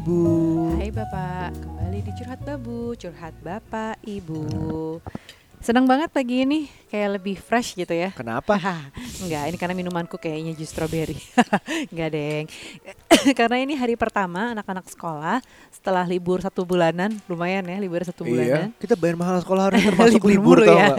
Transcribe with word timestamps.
Ibu. 0.00 0.24
Hai 0.80 0.88
Bapak, 0.88 1.52
kembali 1.60 2.00
di 2.00 2.12
Curhat 2.16 2.40
Babu, 2.40 2.96
Curhat 2.96 3.36
Bapak 3.44 4.00
Ibu. 4.00 4.40
Senang 5.60 5.84
banget 5.84 6.08
pagi 6.08 6.40
ini, 6.40 6.72
kayak 6.88 7.20
lebih 7.20 7.36
fresh 7.36 7.76
gitu 7.76 7.92
ya. 7.92 8.08
Kenapa? 8.16 8.56
Enggak, 9.20 9.52
ini 9.52 9.56
karena 9.60 9.76
minumanku 9.76 10.16
kayaknya 10.16 10.56
jus 10.56 10.72
strawberry. 10.72 11.20
Enggak, 11.92 12.16
Deng. 12.16 12.48
karena 13.44 13.60
ini 13.60 13.76
hari 13.76 13.92
pertama 14.00 14.56
anak-anak 14.56 14.88
sekolah 14.88 15.44
setelah 15.68 16.08
libur 16.08 16.40
satu 16.40 16.64
bulanan, 16.64 17.20
lumayan 17.28 17.68
ya 17.68 17.76
libur 17.76 18.00
satu 18.00 18.24
bulanan. 18.24 18.72
Iya, 18.72 18.80
kita 18.80 18.96
bayar 18.96 19.20
mahal 19.20 19.36
sekolah 19.44 19.68
harus 19.68 19.84
termasuk 19.92 20.24
Libur 20.24 20.64
libur, 20.64 20.80
ya. 20.80 20.96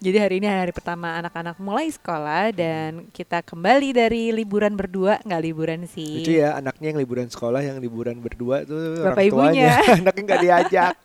Jadi 0.00 0.16
hari 0.16 0.34
ini 0.40 0.46
hari 0.48 0.72
pertama 0.72 1.18
anak-anak 1.20 1.56
mulai 1.60 1.90
sekolah 1.90 2.54
dan 2.54 3.10
kita 3.12 3.42
kembali 3.44 3.92
dari 3.92 4.32
liburan 4.32 4.72
berdua, 4.78 5.20
nggak 5.20 5.42
liburan 5.42 5.80
sih. 5.84 6.22
Lucu 6.24 6.40
ya, 6.40 6.56
anaknya 6.56 6.94
yang 6.94 6.98
liburan 7.02 7.28
sekolah, 7.28 7.60
yang 7.60 7.78
liburan 7.82 8.16
berdua 8.22 8.64
tuh 8.64 9.02
Bapak 9.02 9.20
orang 9.20 9.28
tuanya. 9.28 9.70
ibunya. 9.76 9.94
anaknya 10.00 10.22
nggak 10.24 10.42
diajak. 10.42 10.94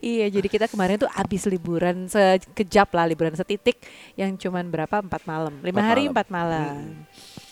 Iya, 0.00 0.26
jadi 0.32 0.48
kita 0.50 0.66
kemarin 0.66 0.98
tuh 0.98 1.10
abis 1.12 1.46
liburan 1.46 2.08
sekejap 2.10 2.88
lah, 2.90 3.04
liburan 3.06 3.36
setitik 3.36 3.78
yang 4.18 4.34
cuman 4.34 4.66
berapa 4.66 4.98
empat 4.98 5.22
malam, 5.28 5.54
lima 5.62 5.82
hari 5.84 6.08
malam. 6.08 6.12
empat 6.16 6.26
malam. 6.32 6.74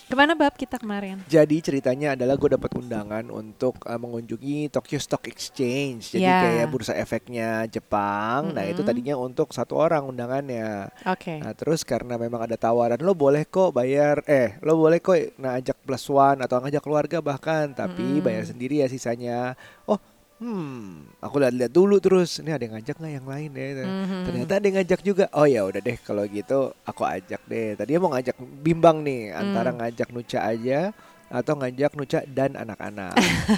Ke 0.08 0.16
mana 0.16 0.32
bab 0.32 0.56
kita 0.56 0.80
kemarin? 0.80 1.20
Jadi 1.28 1.60
ceritanya 1.60 2.16
adalah 2.16 2.40
gue 2.40 2.56
dapat 2.56 2.72
undangan 2.80 3.28
untuk 3.28 3.76
uh, 3.84 4.00
mengunjungi 4.00 4.72
Tokyo 4.72 4.96
Stock 4.96 5.28
Exchange. 5.28 6.16
Jadi 6.16 6.24
Ya. 6.24 6.40
kayak 6.48 6.72
bursa 6.72 6.96
efeknya 6.96 7.68
Jepang. 7.68 8.56
Nah 8.56 8.64
itu 8.64 8.80
tadinya 8.80 9.20
untuk 9.20 9.52
satu 9.52 9.76
orang 9.76 10.08
undangannya. 10.08 10.88
Oke. 11.04 11.44
Nah 11.44 11.52
terus 11.52 11.84
karena 11.84 12.16
memang 12.16 12.40
ada 12.48 12.56
tawaran 12.56 12.96
lo 13.04 13.12
boleh 13.12 13.44
kok 13.44 13.76
bayar 13.76 14.24
eh 14.24 14.56
lo 14.64 14.80
boleh 14.80 14.96
kok 14.96 15.36
nah 15.36 15.60
ajak 15.60 15.76
plus 15.84 16.08
one 16.08 16.40
atau 16.40 16.56
ngajak 16.56 16.80
keluarga 16.80 17.20
bahkan 17.20 17.76
tapi 17.76 18.00
Mm-mm. 18.00 18.24
bayar 18.24 18.48
sendiri 18.48 18.80
ya 18.80 18.88
sisanya. 18.88 19.60
Oh 19.84 20.00
hmm 20.38 21.18
aku 21.18 21.34
lihat-lihat 21.42 21.72
dulu 21.74 21.98
terus 21.98 22.38
ini 22.38 22.54
ada 22.54 22.62
yang 22.62 22.78
ngajak 22.78 22.96
nggak 22.98 23.14
yang 23.18 23.26
lain 23.26 23.50
ya. 23.54 23.66
Mhm. 23.84 24.22
Ternyata 24.26 24.52
ada 24.54 24.66
yang 24.66 24.76
ngajak 24.78 25.00
juga. 25.02 25.24
Oh 25.34 25.46
ya 25.46 25.60
udah 25.66 25.80
deh 25.82 25.98
kalau 26.00 26.22
gitu 26.30 26.70
aku 26.86 27.02
ajak 27.02 27.42
deh. 27.50 27.74
Tadinya 27.74 28.00
mau 28.06 28.10
ngajak 28.14 28.36
bimbang 28.62 29.02
nih 29.02 29.34
antara 29.34 29.70
Hmm. 29.74 29.78
ngajak 29.82 30.08
Nuca 30.14 30.38
aja 30.46 30.94
atau 31.28 31.54
ngajak 31.54 31.92
Nuca 31.92 32.20
dan 32.24 32.56
anak-anak. 32.56 33.12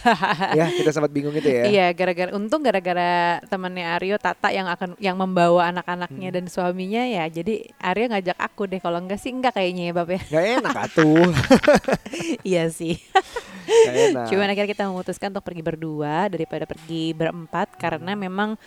ya 0.58 0.66
kita 0.68 0.90
sempat 0.90 1.10
bingung 1.10 1.30
itu 1.32 1.46
ya. 1.46 1.64
Iya, 1.66 1.86
gara-gara 1.94 2.30
untung 2.34 2.60
gara-gara 2.60 3.38
temannya 3.46 3.86
Aryo 3.94 4.18
Tata 4.18 4.50
yang 4.50 4.66
akan 4.66 4.98
yang 4.98 5.14
membawa 5.14 5.70
anak-anaknya 5.70 6.28
Hmm. 6.30 6.36
dan 6.36 6.44
suaminya 6.46 7.02
ya. 7.02 7.24
Jadi 7.26 7.70
Aryo 7.78 8.10
ngajak 8.10 8.36
aku 8.36 8.66
deh. 8.66 8.78
Kalau 8.78 8.98
enggak 8.98 9.18
sih 9.18 9.30
enggak 9.30 9.54
kayaknya 9.54 9.90
ya, 9.90 9.92
Bab 9.94 10.10
ya. 10.10 10.20
Gak 10.26 10.44
enak 10.58 10.76
atuh. 10.90 11.30
iya 12.42 12.66
sih. 12.68 12.98
Gak 13.64 13.94
enak. 14.12 14.26
Cuman 14.28 14.46
akhirnya 14.50 14.70
kita 14.70 14.84
memutuskan 14.86 15.30
untuk 15.30 15.46
pergi 15.46 15.62
berdua 15.62 16.26
daripada 16.26 16.66
pergi 16.66 17.14
berempat 17.14 17.78
karena 17.78 18.18
memang 18.18 18.58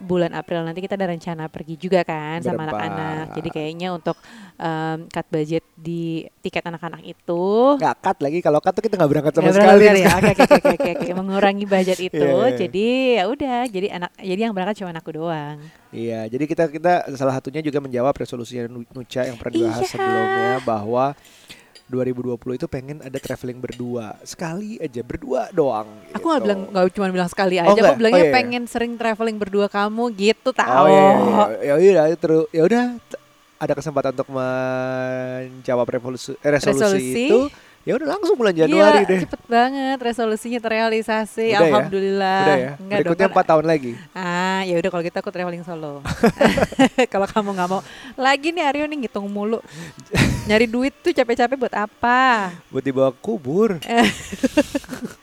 bulan 0.00 0.32
April 0.32 0.64
nanti 0.64 0.80
kita 0.80 0.96
ada 0.96 1.06
rencana 1.06 1.46
pergi 1.46 1.76
juga 1.76 2.00
kan 2.02 2.40
sama 2.40 2.64
anak-anak. 2.64 3.36
Jadi 3.36 3.48
kayaknya 3.48 3.88
untuk 3.90 4.16
em, 4.56 5.04
cut 5.06 5.26
budget 5.28 5.60
di 5.74 6.02
tiket 6.40 6.64
anak-anak 6.64 7.00
itu 7.02 7.76
Gak 7.76 7.96
cut 8.00 8.18
lagi 8.18 8.40
kalau 8.40 8.58
cut 8.58 8.72
tuh 8.72 8.80
kita 8.80 8.96
nggak 8.96 9.10
berangkat 9.10 9.32
sama 9.32 9.44
Nggak 9.44 9.56
sekali. 9.56 9.80
berangkat 9.82 10.00
ya. 10.00 10.08
Oke 10.10 10.30
oke 10.32 10.42
oke 10.50 10.70
oke 10.74 10.90
oke. 10.96 11.06
mengurangi 11.12 11.64
budget 11.64 11.98
itu. 12.08 12.16
Iya, 12.16 12.32
iya. 12.42 12.56
Jadi 12.56 12.86
ya 13.14 13.24
udah, 13.28 13.60
jadi 13.68 13.86
anak 13.92 14.10
jadi 14.16 14.40
yang 14.40 14.52
berangkat 14.52 14.76
cuma 14.80 14.90
aku 14.90 15.10
doang. 15.14 15.56
Iya, 15.90 16.20
jadi 16.26 16.44
kita 16.46 16.64
kita 16.66 16.92
salah 17.14 17.34
satunya 17.34 17.60
juga 17.60 17.78
menjawab 17.78 18.14
resolusi 18.14 18.56
Nu- 18.64 18.86
Nuca 18.88 19.20
yang 19.22 19.36
pernah 19.36 19.52
dibahas 19.52 19.82
Iya. 19.82 19.90
sebelumnya 19.90 20.52
bahwa 20.62 21.04
2020 21.90 22.38
itu 22.54 22.66
pengen 22.70 23.02
ada 23.02 23.18
traveling 23.18 23.58
berdua 23.58 24.14
sekali 24.22 24.78
aja 24.78 25.02
berdua 25.02 25.50
doang. 25.50 25.90
Aku 26.14 26.22
nggak 26.30 26.38
gitu. 26.38 26.46
bilang 26.46 26.60
nggak 26.70 26.84
cuma 26.94 27.06
bilang 27.10 27.30
sekali 27.30 27.56
aja. 27.58 27.66
Oh, 27.66 27.74
aku 27.74 27.98
bilangnya 27.98 28.22
Oh, 28.22 28.24
iya, 28.24 28.30
iya. 28.30 28.36
pengen 28.38 28.62
sering 28.70 28.94
traveling 28.94 29.36
berdua 29.42 29.66
kamu 29.66 30.14
gitu 30.14 30.54
tahu. 30.54 30.70
Oh 30.70 30.86
iya, 30.86 31.02
iya, 31.60 31.74
iya. 31.74 31.74
ya 31.82 31.90
udah 31.90 32.04
terus 32.14 32.42
ya 32.54 32.62
udah 32.62 32.84
ada 33.60 33.72
kesempatan 33.76 34.10
untuk 34.16 34.30
menjawab 34.32 35.86
revolusi, 35.90 36.32
eh, 36.40 36.48
resolusi, 36.48 36.80
Resolusi. 36.80 37.22
itu. 37.28 37.40
Ya 37.80 37.96
udah 37.96 38.12
langsung 38.12 38.36
bulan 38.36 38.52
Gila, 38.52 38.68
Januari 38.68 39.08
deh. 39.08 39.24
cepet 39.24 39.40
banget 39.48 39.98
resolusinya 40.04 40.60
terrealisasi. 40.60 41.56
Udah 41.56 41.64
ya? 41.64 41.68
Alhamdulillah. 41.72 42.42
Udah 42.44 42.58
ya. 42.60 42.72
Enggak 42.76 42.76
dong, 42.76 42.88
Berikutnya 43.00 43.28
empat 43.32 43.46
tahun 43.48 43.64
lagi. 43.64 43.92
Ah, 44.12 44.60
ya 44.68 44.74
udah 44.76 44.90
kalau 44.92 45.02
gitu 45.08 45.16
aku 45.16 45.30
traveling 45.32 45.64
solo. 45.64 46.04
kalau 47.12 47.24
kamu 47.24 47.48
nggak 47.56 47.68
mau, 47.72 47.80
lagi 48.20 48.52
nih 48.52 48.64
Aryo 48.68 48.84
nih 48.84 48.96
ngitung 49.08 49.24
mulu. 49.32 49.64
Nyari 50.44 50.68
duit 50.68 50.92
tuh 51.00 51.16
capek-capek 51.16 51.56
buat 51.56 51.72
apa? 51.72 52.52
Buat 52.68 52.84
dibawa 52.84 53.10
kubur. 53.16 53.80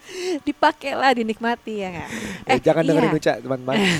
Dipakai 0.58 0.90
lah, 0.98 1.14
dinikmati 1.14 1.86
ya 1.86 1.88
nggak? 1.94 2.10
Eh, 2.50 2.58
jangan 2.58 2.82
iya. 2.82 2.88
dengerin 2.90 3.10
Nuca, 3.14 3.32
teman-teman. 3.38 3.74
Ya. 3.78 3.94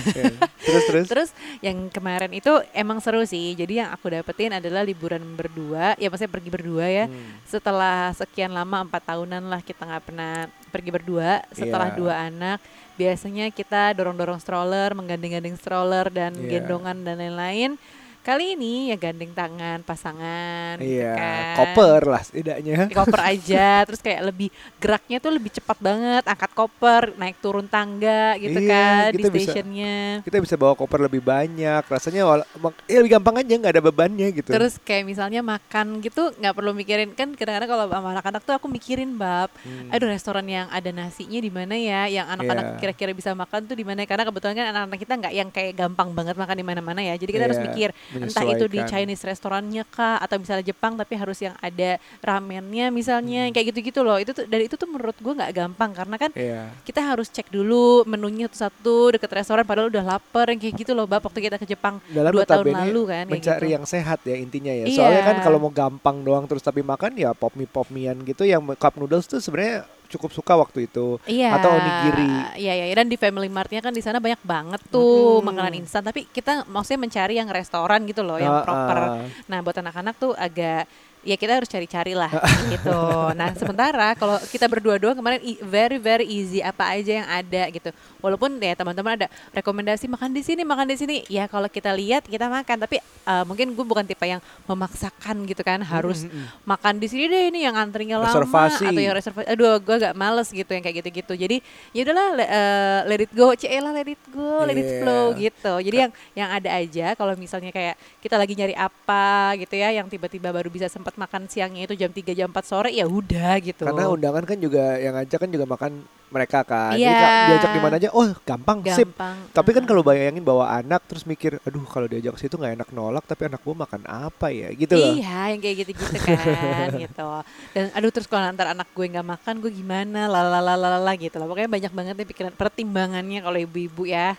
Terus 0.58 0.82
terus. 0.90 1.06
Terus 1.14 1.30
yang 1.62 1.86
kemarin 1.86 2.34
itu 2.34 2.50
emang 2.74 2.98
seru 2.98 3.22
sih. 3.22 3.54
Jadi 3.54 3.78
yang 3.78 3.94
aku 3.94 4.10
dapetin 4.10 4.50
adalah 4.50 4.82
liburan 4.82 5.22
berdua. 5.38 5.94
Ya 6.02 6.10
maksudnya 6.10 6.34
pergi 6.34 6.50
berdua 6.50 6.86
ya. 6.90 7.06
Hmm. 7.06 7.38
Setelah 7.46 8.10
sekian 8.10 8.50
lama 8.50 8.82
empat 8.82 9.06
tahunan 9.06 9.46
lah 9.46 9.62
kita 9.62 9.86
nggak 9.86 10.02
pernah 10.02 10.50
pergi 10.74 10.90
berdua. 10.90 11.46
Setelah 11.54 11.94
Iya. 11.94 11.96
dua 11.96 12.14
anak, 12.26 12.58
biasanya 12.98 13.54
kita 13.54 13.94
dorong-dorong 13.94 14.42
stroller, 14.42 14.98
menggandeng-gandeng 14.98 15.54
stroller 15.54 16.10
dan 16.10 16.34
Iya. 16.34 16.58
gendongan 16.58 17.06
dan 17.06 17.22
lain-lain. 17.22 17.78
Kali 18.28 18.52
ini 18.52 18.92
ya 18.92 19.00
gandeng 19.00 19.32
tangan 19.32 19.80
pasangan, 19.80 20.76
gitu 20.76 21.00
Iya, 21.00 21.16
kan. 21.16 21.56
koper 21.56 22.02
lah 22.04 22.20
setidaknya. 22.20 22.92
koper 22.92 23.20
aja 23.24 23.68
terus 23.88 24.04
kayak 24.04 24.20
lebih 24.22 24.52
geraknya 24.76 25.16
tuh 25.16 25.32
lebih 25.32 25.48
cepat 25.50 25.80
banget 25.80 26.28
angkat 26.28 26.52
koper 26.52 27.16
naik 27.16 27.40
turun 27.40 27.64
tangga 27.64 28.36
gitu 28.36 28.60
Iya, 28.60 28.68
kan 28.68 29.08
di 29.08 29.16
kita 29.16 29.28
bisa- 29.32 29.44
stationnya 29.48 29.96
Kita 30.20 30.44
bisa 30.44 30.54
bawa 30.54 30.76
koper 30.76 31.00
lebih 31.00 31.24
banyak. 31.24 31.80
Rasanya 31.82 32.28
wala- 32.28 32.48
ya 32.84 33.00
lebih 33.00 33.16
gampang 33.16 33.40
aja 33.40 33.48
nggak 33.48 33.72
ada 33.72 33.82
bebannya 33.82 34.28
gitu. 34.28 34.52
Terus 34.52 34.76
kayak 34.76 35.08
misalnya 35.08 35.40
makan 35.40 36.04
gitu 36.04 36.28
nggak 36.30 36.52
perlu 36.52 36.76
mikirin 36.76 37.16
kan 37.16 37.32
kadang-kadang 37.32 37.70
kalau 37.70 37.84
sama 37.88 38.12
anak-anak 38.12 38.42
tuh 38.44 38.54
aku 38.54 38.68
mikirin 38.68 39.16
bab, 39.16 39.48
Hmm. 39.58 39.88
aduh 39.88 40.04
restoran 40.04 40.44
yang 40.44 40.68
ada 40.68 40.92
nasinya 40.92 41.40
di 41.40 41.48
mana 41.48 41.72
ya, 41.74 42.04
yang 42.04 42.28
anak-anak 42.28 42.76
Iya. 42.76 42.92
kira-kira 42.92 43.16
bisa 43.16 43.32
makan 43.32 43.64
tuh 43.64 43.72
di 43.72 43.88
mana? 43.88 44.04
Karena 44.04 44.28
kebetulan 44.28 44.52
kan 44.52 44.66
anak-anak 44.68 45.00
kita 45.00 45.12
nggak 45.16 45.32
yang 45.32 45.48
kayak 45.48 45.72
gampang 45.74 46.12
banget 46.12 46.36
makan 46.36 46.52
di 46.54 46.66
mana-mana 46.66 47.00
ya. 47.00 47.16
Jadi 47.16 47.30
kita 47.32 47.48
harus 47.48 47.56
Iya, 47.56 47.64
mikir 47.64 47.90
entah 48.26 48.44
itu 48.48 48.66
di. 48.66 48.78
Chinese 48.88 49.22
restorannya 49.22 49.84
kah 49.84 50.16
atau 50.18 50.40
misalnya 50.40 50.64
Jepang 50.64 50.96
tapi 50.96 51.12
harus 51.14 51.38
yang 51.38 51.52
ada 51.60 52.00
ramennya 52.18 52.88
misalnya 52.88 53.46
Hmm. 53.46 53.52
kayak 53.52 53.66
gitu-gitu 53.70 54.00
loh. 54.00 54.16
Itu 54.16 54.32
tuh 54.32 54.44
dari 54.44 54.66
itu 54.66 54.74
tuh 54.74 54.88
menurut 54.88 55.14
gua 55.20 55.44
nggak 55.44 55.52
gampang 55.52 55.90
karena 55.92 56.16
kan 56.16 56.30
Iya. 56.32 56.72
kita 56.82 57.00
harus 57.04 57.28
cek 57.28 57.48
dulu 57.48 58.02
menunya 58.04 58.48
satu-satu 58.48 59.14
deket 59.14 59.30
restoran 59.30 59.62
padahal 59.62 59.88
udah 59.88 60.04
lapar 60.06 60.48
yang 60.48 60.58
kayak 60.58 60.74
gitu 60.78 60.92
loh 60.92 61.04
bab 61.04 61.20
waktu 61.20 61.40
kita 61.40 61.56
ke 61.56 61.66
Jepang 61.66 62.00
Dalam 62.08 62.32
dua 62.32 62.44
tahun 62.44 62.72
lalu 62.72 63.02
kan 63.06 63.24
mencari 63.28 63.66
gitu. 63.68 63.74
yang 63.76 63.84
sehat 63.84 64.24
ya 64.24 64.36
intinya 64.36 64.72
ya. 64.72 64.84
Iya. 64.88 64.96
Soalnya 64.96 65.22
kan 65.22 65.36
kalau 65.42 65.58
mau 65.58 65.70
gampang 65.70 66.24
doang 66.24 66.48
terus 66.48 66.62
tapi 66.62 66.80
makan 66.80 67.12
ya 67.14 67.36
pop 67.36 67.52
mie 67.52 67.68
pop 67.68 67.86
mian 67.88 68.16
gitu 68.22 68.42
yang 68.42 68.64
cup 68.76 68.96
noodles 68.96 69.26
tuh 69.26 69.38
sebenarnya 69.38 69.84
cukup 70.08 70.32
suka 70.32 70.56
waktu 70.56 70.88
itu. 70.88 71.20
Iya. 71.28 71.52
Atau 71.60 71.70
onigiri. 71.70 72.32
Iya, 72.58 72.72
iya, 72.74 72.94
dan 72.96 73.06
di 73.06 73.20
Family 73.20 73.52
Mart-nya 73.52 73.84
kan 73.84 73.92
di 73.92 74.00
sana 74.00 74.18
banyak 74.18 74.40
banget 74.42 74.80
tuh 74.88 75.38
Mm-mm. 75.38 75.46
makanan 75.46 75.74
instan, 75.78 76.02
tapi 76.02 76.24
kita 76.26 76.64
maksudnya 76.64 77.00
mencari 77.04 77.34
yang 77.36 77.48
restoran 77.52 78.08
gitu 78.08 78.24
loh, 78.24 78.40
yang 78.40 78.60
Ah, 78.60 78.64
proper. 78.64 78.96
ah. 78.98 79.22
Nah, 79.46 79.58
buat 79.60 79.76
anak-anak 79.76 80.14
tuh 80.16 80.32
agak 80.34 80.88
ya 81.22 81.34
kita 81.34 81.58
harus 81.58 81.68
cari-cari 81.68 82.14
lah 82.14 82.30
gitu. 82.70 82.98
Nah, 83.34 83.52
sementara 83.54 84.14
kalau 84.14 84.38
kita 84.48 84.66
berdua 84.66 84.96
doang 84.96 85.16
kemarin 85.18 85.40
very 85.64 85.98
very 85.98 86.26
easy 86.26 86.58
apa 86.60 86.94
aja 86.94 87.22
yang 87.24 87.28
ada 87.28 87.62
gitu. 87.70 87.90
Walaupun 88.18 88.58
ya 88.58 88.74
teman-teman 88.74 89.12
ada 89.18 89.26
rekomendasi 89.52 90.06
makan 90.06 90.34
di 90.34 90.42
sini, 90.42 90.62
makan 90.62 90.86
di 90.90 90.96
sini. 90.96 91.16
Ya 91.26 91.46
kalau 91.46 91.66
kita 91.66 91.94
lihat 91.94 92.26
kita 92.26 92.46
makan, 92.46 92.82
tapi 92.82 92.98
uh, 93.24 93.44
mungkin 93.46 93.70
gue 93.72 93.84
bukan 93.86 94.02
tipe 94.02 94.24
yang 94.24 94.42
memaksakan 94.66 95.46
gitu 95.46 95.62
kan 95.62 95.80
harus 95.82 96.18
Mm, 96.18 96.34
mm, 96.34 96.40
mm. 96.40 96.48
makan 96.66 96.94
di 96.98 97.06
sini 97.06 97.24
deh 97.30 97.42
ini 97.48 97.62
yang 97.62 97.78
antrinya 97.78 98.18
lama 98.18 98.34
Reservasi. 98.42 98.90
atau 98.90 99.00
yang 99.00 99.14
reservasi. 99.14 99.46
Aduh, 99.54 99.78
gue 99.78 99.94
agak 100.02 100.14
males 100.18 100.48
gitu 100.50 100.66
yang 100.74 100.82
kayak 100.82 101.04
gitu-gitu. 101.04 101.32
Jadi 101.34 101.56
ya 101.94 102.00
udahlah 102.02 102.28
eh, 102.42 103.00
let 103.06 103.20
it 103.22 103.32
go, 103.32 103.54
Cela 103.54 103.94
let 103.94 104.08
it 104.08 104.18
go, 104.32 104.66
let 104.66 104.74
it 104.74 104.82
Iya. 104.82 104.98
flow 105.04 105.24
gitu. 105.36 105.72
Jadi 105.78 105.96
yang 106.02 106.12
yang 106.34 106.48
ada 106.50 106.70
aja 106.74 107.06
kalau 107.14 107.38
misalnya 107.38 107.70
kayak 107.70 107.94
kita 108.18 108.34
lagi 108.34 108.54
nyari 108.56 108.74
apa 108.74 109.54
gitu 109.60 109.74
ya 109.76 109.94
yang 109.94 110.08
tiba-tiba 110.08 110.50
baru 110.50 110.66
bisa 110.68 110.88
sempat 110.88 111.07
makan 111.14 111.42
siangnya 111.46 111.82
itu 111.84 111.94
jam 111.94 112.10
3 112.10 112.34
jam 112.34 112.48
4 112.48 112.60
sore 112.60 112.90
ya 112.90 113.04
udah 113.04 113.56
gitu. 113.58 113.82
Karena 113.82 114.04
undangan 114.06 114.42
kan 114.42 114.58
juga 114.58 114.96
yang 114.96 115.14
ngajak 115.14 115.38
kan 115.38 115.48
juga 115.48 115.64
makan 115.64 115.92
mereka 116.28 116.60
kan. 116.60 116.92
Jadi 116.92 117.02
Iya. 117.02 117.16
ka- 117.16 117.46
diajak 117.48 117.70
di 117.72 117.80
mana 117.80 117.94
aja, 117.96 118.08
oh 118.10 118.28
gampang, 118.42 118.84
sip. 118.84 119.08
gampang. 119.08 119.36
Tapi 119.48 119.70
kan 119.72 119.84
kalau 119.84 120.02
bayangin 120.02 120.44
bawa 120.44 120.68
anak 120.74 121.00
terus 121.04 121.24
mikir, 121.24 121.56
aduh 121.62 121.80
kalau 121.84 122.04
diajak 122.04 122.36
ke 122.36 122.40
situ 122.42 122.52
nggak 122.52 122.76
enak 122.76 122.88
nolak, 122.92 123.24
tapi 123.24 123.48
anak 123.48 123.62
gua 123.62 123.76
makan 123.78 124.04
apa 124.04 124.52
ya, 124.52 124.68
gitu 124.70 124.92
loh. 124.92 125.16
Iya, 125.16 125.56
yang 125.56 125.60
kayak 125.62 125.76
gitu-gitu 125.82 126.18
kan, 126.20 126.88
gitu. 127.06 127.28
Dan 127.72 127.84
aduh 127.94 128.10
terus 128.12 128.28
kalau 128.28 128.44
antar 128.44 128.68
anak 128.68 128.92
gue 128.92 129.06
nggak 129.08 129.24
makan, 129.24 129.54
gue 129.58 129.72
gimana, 129.72 130.28
lalalala 130.28 131.12
gitu 131.16 131.40
loh. 131.40 131.48
Pokoknya 131.48 131.70
banyak 131.70 131.92
banget 131.92 132.14
nih 132.14 132.28
pikiran 132.28 132.52
pertimbangannya 132.52 133.40
kalau 133.40 133.56
ibu-ibu 133.56 134.04
ya. 134.04 134.36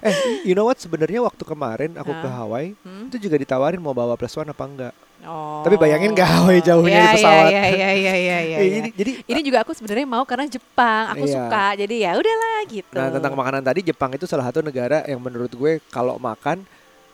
Eh, 0.00 0.14
you 0.42 0.56
know 0.56 0.64
what? 0.64 0.80
Sebenarnya 0.80 1.20
waktu 1.20 1.44
kemarin 1.44 1.92
aku 1.94 2.08
ke 2.08 2.24
Hah? 2.24 2.40
Hawaii 2.40 2.72
Hmm? 2.80 3.12
itu 3.12 3.20
juga 3.20 3.36
ditawarin 3.36 3.76
mau 3.76 3.92
bawa 3.92 4.16
plus 4.16 4.32
one 4.32 4.48
apa 4.48 4.64
enggak. 4.64 4.94
Oh. 5.26 5.66
Tapi 5.66 5.74
bayangin 5.74 6.14
gawe 6.14 6.54
jauhnya 6.68 6.88
di 6.96 7.02
Iya, 7.02 7.14
pesawat. 7.18 7.50
Iya, 7.50 7.62
iya, 7.66 7.90
iya, 7.92 8.14
iya, 8.14 8.38
iya. 8.48 8.58
Iya. 8.62 8.82
jadi 8.94 9.12
Ini 9.26 9.40
juga 9.42 9.66
aku 9.66 9.74
sebenarnya 9.74 10.06
mau 10.06 10.22
karena 10.22 10.46
Jepang, 10.46 11.10
aku 11.10 11.26
Iya. 11.26 11.34
suka. 11.34 11.66
Jadi 11.76 11.94
ya 12.00 12.10
udahlah 12.14 12.58
gitu. 12.70 12.94
Nah 12.94 13.08
tentang 13.10 13.34
makanan 13.34 13.62
tadi 13.62 13.80
Jepang 13.82 14.10
itu 14.14 14.24
salah 14.24 14.46
satu 14.46 14.62
negara 14.62 15.02
yang 15.04 15.18
menurut 15.18 15.50
gue 15.50 15.82
kalau 15.90 16.16
makan 16.16 16.62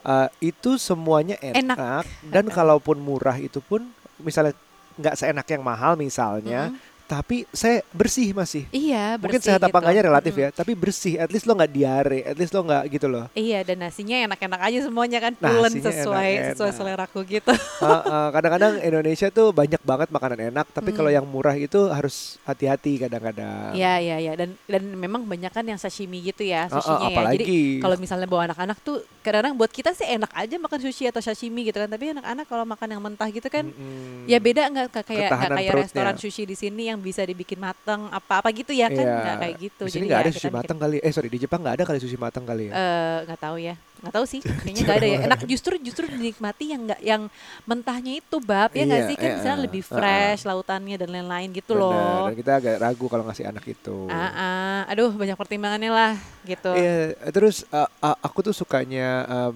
uh, 0.04 0.28
itu 0.38 0.76
semuanya 0.76 1.40
enak, 1.40 1.76
Enak. 1.78 2.04
dan 2.28 2.44
kalaupun 2.46 3.00
murah 3.00 3.40
itu 3.40 3.58
pun 3.58 3.80
misalnya 4.20 4.52
nggak 4.92 5.16
seenak 5.16 5.48
yang 5.48 5.64
mahal 5.64 5.96
misalnya, 5.96 6.68
Mm-mm. 6.68 6.91
Tapi 7.12 7.44
saya 7.52 7.84
bersih 7.92 8.32
masih. 8.32 8.64
Iya, 8.72 9.20
Mungkin 9.20 9.36
bersih 9.36 9.52
sehat 9.52 9.60
apa 9.60 9.68
gitu. 9.68 9.78
enggaknya 9.84 10.02
relatif 10.08 10.32
Mm-mm. 10.32 10.44
ya, 10.48 10.56
tapi 10.56 10.72
bersih. 10.72 11.20
At 11.20 11.28
least 11.28 11.44
lo 11.44 11.52
nggak 11.52 11.68
diare, 11.68 12.20
at 12.24 12.36
least 12.40 12.56
lo 12.56 12.64
nggak 12.64 12.88
gitu 12.88 13.04
loh. 13.12 13.28
Iya, 13.36 13.60
dan 13.68 13.84
nasinya 13.84 14.16
enak-enak 14.32 14.60
aja 14.64 14.78
semuanya 14.88 15.18
kan 15.20 15.32
pulen 15.36 15.72
sesuai 15.76 16.30
enak-enak. 16.32 16.48
sesuai 16.56 16.72
seleraku 16.72 17.20
gitu. 17.28 17.52
Uh, 17.82 17.98
uh, 17.98 18.28
kadang-kadang 18.30 18.78
Indonesia 18.78 19.26
tuh 19.26 19.50
banyak 19.50 19.82
banget 19.82 20.08
makanan 20.14 20.54
enak, 20.54 20.70
tapi 20.70 20.94
Hmm. 20.94 20.98
kalau 21.02 21.10
yang 21.10 21.26
murah 21.26 21.58
itu 21.58 21.90
harus 21.90 22.38
hati-hati 22.46 23.02
kadang-kadang. 23.02 23.74
Iya, 23.74 23.98
iya, 23.98 24.16
iya. 24.22 24.32
Dan 24.38 24.54
dan 24.70 24.86
memang 24.86 25.26
banyak 25.26 25.50
kan 25.50 25.66
yang 25.66 25.76
sashimi 25.76 26.22
gitu 26.22 26.46
ya, 26.46 26.70
Uh, 26.70 26.78
uh, 26.78 26.80
sushinya 26.80 26.94
ya. 26.94 27.02
Jadi 27.02 27.12
apalagi 27.18 27.60
kalau 27.82 27.96
misalnya 27.98 28.30
bawa 28.30 28.46
anak-anak 28.46 28.78
tuh 28.80 29.02
kadang-kadang 29.26 29.58
buat 29.58 29.74
kita 29.74 29.90
sih 29.92 30.06
enak 30.06 30.30
aja 30.30 30.54
makan 30.62 30.78
sushi 30.78 31.10
atau 31.10 31.18
sashimi 31.18 31.66
gitu 31.66 31.82
kan, 31.82 31.90
tapi 31.90 32.14
anak-anak 32.14 32.46
kalau 32.46 32.62
makan 32.62 32.88
yang 32.88 33.02
mentah 33.02 33.28
gitu 33.34 33.50
kan 33.50 33.66
Mm-mm. 33.66 34.30
ya 34.30 34.38
beda 34.38 34.62
nggak 34.70 35.02
kayak 35.02 35.30
kayak 35.34 35.74
restoran 35.74 36.14
sushi 36.14 36.46
di 36.46 36.54
sini 36.54 36.86
yang 36.86 37.01
bisa 37.02 37.20
dibikin 37.20 37.58
mateng 37.58 38.06
apa-apa 38.08 38.48
gitu 38.50 38.70
ya 38.70 38.86
kan 38.86 38.96
Iya. 38.96 39.18
nggak 39.18 39.36
kayak 39.36 39.56
gitu. 39.60 39.82
Di 39.84 39.92
sini 39.92 40.04
nggak 40.06 40.16
ya 40.16 40.24
ada 40.24 40.32
sushi 40.32 40.48
matang 40.48 40.78
kali. 40.78 40.96
Eh 40.98 41.10
sorry 41.10 41.26
di 41.26 41.38
Jepang 41.38 41.60
nggak 41.60 41.74
ada 41.76 41.84
kali 41.84 41.98
sushi 41.98 42.14
matang 42.14 42.46
kali 42.46 42.70
ya. 42.70 42.72
eh, 42.72 43.16
nggak 43.26 43.40
tahu 43.42 43.58
ya 43.58 43.74
nggak 44.02 44.14
tahu 44.14 44.26
sih 44.26 44.40
kayaknya 44.62 44.82
nggak 44.82 44.98
ada 44.98 45.06
ya 45.06 45.18
enak 45.26 45.40
justru 45.46 45.74
justru 45.78 46.04
dinikmati 46.06 46.74
yang 46.74 46.82
nggak 46.82 47.00
yang 47.00 47.22
mentahnya 47.62 48.18
itu 48.18 48.36
bab 48.38 48.74
ya 48.74 48.82
nggak 48.82 48.98
Iya, 48.98 49.08
sih 49.08 49.14
kan 49.14 49.28
iya, 49.30 49.34
misalnya 49.38 49.60
lebih 49.62 49.82
uh, 49.82 49.86
uh. 49.86 49.94
fresh 49.94 50.42
lautannya 50.42 50.96
dan 50.98 51.08
lain-lain 51.08 51.48
gitu 51.52 51.78
Benar, 51.78 51.82
loh 51.86 52.22
Dan 52.26 52.34
kita 52.34 52.52
agak 52.58 52.74
ragu 52.78 53.06
kalau 53.06 53.24
ngasih 53.26 53.46
anak 53.46 53.62
itu. 53.62 53.96
ah, 54.06 54.26
ah. 54.26 54.78
aduh 54.90 55.14
banyak 55.14 55.38
pertimbangannya 55.38 55.90
lah 55.90 56.12
gitu 56.42 56.74
Iya, 56.74 57.14
terus 57.30 57.62
uh, 57.70 57.86
uh, 58.00 58.18
aku 58.18 58.42
tuh 58.42 58.50
sukanya 58.50 59.22
um, 59.30 59.54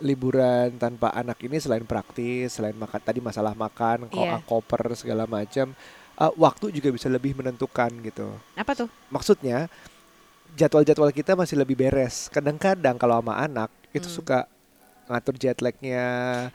liburan 0.00 0.74
tanpa 0.76 1.12
anak 1.12 1.38
ini 1.44 1.60
selain 1.60 1.84
praktis, 1.84 2.56
selain 2.56 2.74
makan 2.74 2.98
tadi 2.98 3.20
masalah 3.20 3.54
makan, 3.54 4.08
Iya. 4.08 4.42
koper 4.42 4.98
segala 4.98 5.28
macam, 5.30 5.76
uh, 6.22 6.32
waktu 6.38 6.70
juga 6.70 6.88
bisa 6.88 7.10
lebih 7.10 7.34
menentukan 7.34 7.90
gitu. 8.00 8.30
apa 8.54 8.72
tuh 8.78 8.88
Maksudnya 9.10 9.66
jadwal-jadwal 10.52 11.10
kita 11.10 11.32
masih 11.32 11.58
lebih 11.58 11.74
beres. 11.74 12.28
Kadang-kadang 12.28 12.94
kalau 12.94 13.18
sama 13.18 13.40
anak 13.40 13.68
itu 13.90 14.06
Hmm. 14.06 14.16
suka 14.22 14.38
ngatur 15.02 15.34
jet 15.34 15.58
lagnya, 15.60 16.06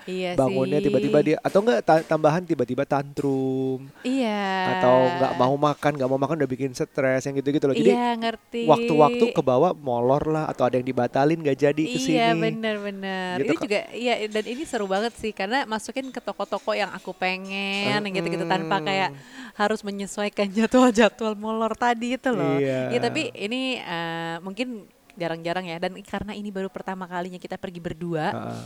iya 0.08 0.34
bangunnya 0.34 0.80
tiba-tiba 0.80 1.19
dia 1.19 1.38
atau 1.44 1.62
enggak 1.62 1.84
ta- 1.84 2.02
tambahan 2.02 2.42
tiba-tiba 2.42 2.88
tantrum 2.88 3.86
iya 4.02 4.80
atau 4.80 5.04
nggak 5.04 5.34
mau 5.36 5.54
makan 5.54 5.92
nggak 5.94 6.10
mau 6.10 6.18
makan 6.18 6.42
udah 6.42 6.50
bikin 6.50 6.72
stres 6.72 7.28
yang 7.28 7.38
gitu-gitu 7.38 7.68
loh. 7.69 7.75
Jadi 7.75 7.92
iya 7.92 8.16
ngerti 8.18 8.66
waktu-waktu 8.66 9.25
ke 9.30 9.42
bawah 9.44 9.75
molor 9.78 10.31
lah 10.31 10.46
atau 10.50 10.64
ada 10.66 10.80
yang 10.80 10.88
dibatalin 10.88 11.38
gak 11.44 11.60
jadi 11.60 11.84
ke 11.86 11.98
sini. 12.00 12.18
Iya 12.18 12.30
benar-benar. 12.34 13.34
Gitu, 13.44 13.52
ini 13.52 13.56
juga 13.62 13.80
iya 13.94 14.14
dan 14.25 14.46
ini 14.48 14.64
seru 14.64 14.88
banget 14.90 15.14
sih 15.19 15.36
karena 15.36 15.68
masukin 15.68 16.10
ke 16.10 16.24
toko-toko 16.24 16.72
yang 16.74 16.90
aku 16.96 17.14
pengen 17.14 18.00
yang 18.00 18.14
gitu-gitu 18.16 18.48
tanpa 18.48 18.80
kayak 18.81 19.12
harus 19.57 19.81
menyesuaikan 19.81 20.48
jadwal-jadwal 20.57 21.33
molor 21.33 21.74
tadi 21.74 22.13
itu 22.13 22.30
loh. 22.30 22.62
Iya. 22.62 22.94
Ya 22.94 23.00
tapi 23.01 23.33
ini 23.33 23.81
eh, 23.81 24.38
mungkin 24.45 24.86
jarang-jarang 25.18 25.65
ya 25.65 25.81
dan 25.81 25.98
karena 26.06 26.38
ini 26.38 26.54
baru 26.54 26.69
pertama 26.69 27.09
kalinya 27.09 27.42
kita 27.42 27.57
pergi 27.57 27.81
berdua, 27.81 28.38
Heeh. 28.38 28.63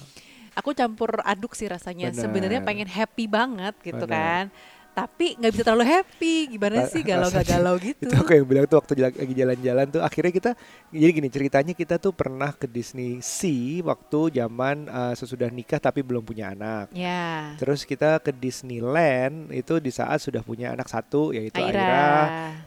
aku 0.51 0.75
campur 0.75 1.23
aduk 1.23 1.55
sih 1.55 1.71
rasanya. 1.71 2.11
Benar. 2.11 2.21
Sebenarnya 2.27 2.59
pengen 2.61 2.91
happy 2.91 3.25
banget 3.31 3.73
gitu 3.79 4.03
Benar. 4.03 4.11
kan. 4.11 4.45
Tapi 4.91 5.39
nggak 5.39 5.51
bisa 5.55 5.63
terlalu 5.63 5.85
happy. 5.87 6.35
Gimana 6.57 6.83
Ra- 6.83 6.91
sih 6.91 7.01
galau 7.01 7.31
gak 7.31 7.47
galau 7.47 7.75
gitu. 7.79 8.03
Itu 8.11 8.15
aku 8.19 8.31
yang 8.35 8.47
bilang 8.47 8.65
tuh 8.67 8.77
waktu 8.83 8.93
lagi 8.99 9.33
jalan-jalan 9.33 9.85
tuh 9.87 10.01
akhirnya 10.03 10.31
kita 10.35 10.51
jadi 10.91 11.11
gini 11.15 11.29
ceritanya 11.31 11.73
kita 11.73 11.95
tuh 11.95 12.11
pernah 12.11 12.51
ke 12.51 12.67
Disney 12.67 13.23
Sea 13.23 13.79
waktu 13.87 14.35
zaman 14.43 14.91
uh, 14.91 15.13
sesudah 15.15 15.47
nikah 15.47 15.79
tapi 15.79 16.03
belum 16.03 16.27
punya 16.27 16.51
anak. 16.51 16.91
Ya. 16.91 17.55
Terus 17.55 17.87
kita 17.87 18.19
ke 18.19 18.35
Disneyland 18.35 19.49
itu 19.55 19.79
di 19.79 19.91
saat 19.95 20.19
sudah 20.19 20.43
punya 20.43 20.75
anak 20.75 20.91
satu 20.91 21.31
yaitu 21.31 21.63
Aira, 21.63 21.79
Aira. 21.79 22.11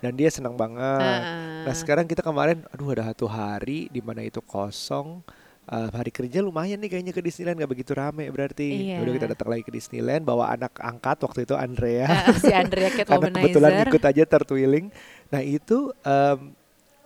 dan 0.00 0.12
dia 0.16 0.32
senang 0.32 0.56
banget. 0.56 1.20
Heeh. 1.20 1.64
Nah 1.68 1.74
sekarang 1.76 2.08
kita 2.08 2.24
kemarin, 2.24 2.64
aduh 2.72 2.88
ada 2.96 3.12
satu 3.12 3.28
hari 3.28 3.92
di 3.92 4.00
mana 4.00 4.24
itu 4.24 4.40
kosong. 4.40 5.20
Uh, 5.64 5.88
hari 5.96 6.12
kerja 6.12 6.44
lumayan 6.44 6.76
nih 6.76 6.92
kayaknya 6.92 7.16
ke 7.16 7.24
Disneyland 7.24 7.56
gak 7.56 7.72
begitu 7.72 7.96
rame 7.96 8.28
berarti. 8.28 8.92
Iya. 8.92 9.00
Udah 9.00 9.12
kita 9.16 9.28
datang 9.32 9.48
lagi 9.48 9.64
ke 9.64 9.72
Disneyland 9.72 10.20
bawa 10.20 10.52
anak 10.52 10.76
angkat 10.76 11.24
waktu 11.24 11.48
itu 11.48 11.56
Andrea. 11.56 12.04
Eh, 12.04 12.36
si 12.36 12.52
Andrea 12.52 12.92
Cat 12.92 13.08
karena 13.08 13.32
kebetulan 13.40 13.72
ikut 13.88 14.02
aja 14.04 14.22
tertwiling. 14.28 14.92
Nah 15.32 15.40
itu 15.40 15.88
em, 16.04 16.52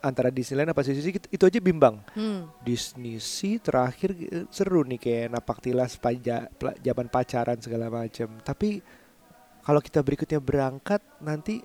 antara 0.03 0.35
Disneyland 0.35 0.75
apa 0.75 0.83
sih 0.83 0.99
itu, 0.99 1.31
itu 1.31 1.45
aja 1.47 1.59
bimbang. 1.63 2.03
Hmm. 2.19 2.51
Disney 2.67 3.23
sih 3.23 3.63
terakhir 3.63 4.11
eh, 4.27 4.51
seru 4.51 4.83
nih 4.83 4.99
kayak 4.99 5.39
napak 5.39 5.63
tilas 5.63 5.95
paja, 5.95 6.51
zaman 6.83 7.07
pacaran 7.07 7.63
segala 7.63 7.87
macam. 7.87 8.43
Tapi 8.43 8.83
kalau 9.63 9.79
kita 9.79 10.03
berikutnya 10.03 10.43
berangkat 10.43 10.99
nanti 11.23 11.63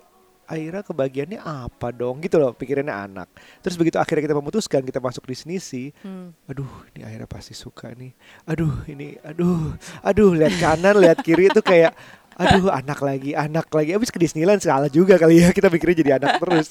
Aira 0.47 0.83
kebagiannya 0.83 1.39
apa 1.39 1.89
dong 1.95 2.19
gitu 2.19 2.37
loh 2.37 2.51
pikirannya 2.51 2.91
anak. 2.91 3.27
Terus 3.63 3.75
begitu 3.79 3.97
akhirnya 3.97 4.27
kita 4.27 4.35
memutuskan 4.35 4.81
kita 4.83 4.99
masuk 4.99 5.23
Disney 5.27 5.57
sih, 5.57 5.95
Hmm. 6.03 6.35
aduh 6.45 6.69
ini 6.93 7.07
Aira 7.07 7.23
pasti 7.25 7.55
suka 7.55 7.91
nih. 7.95 8.11
Aduh 8.47 8.83
ini 8.91 9.15
aduh 9.23 9.75
aduh 10.03 10.31
lihat 10.35 10.55
kanan 10.59 10.99
lihat 10.99 11.23
kiri 11.23 11.47
itu 11.47 11.61
kayak 11.63 11.95
aduh 12.33 12.73
anak 12.73 12.97
lagi 12.97 13.37
anak 13.37 13.69
lagi 13.69 13.93
abis 13.93 14.09
ke 14.09 14.17
Disneyland 14.17 14.57
salah 14.57 14.89
juga 14.89 15.21
kali 15.21 15.45
ya 15.45 15.53
kita 15.53 15.69
mikirnya 15.69 15.97
jadi 16.01 16.11
anak 16.17 16.41
terus 16.41 16.67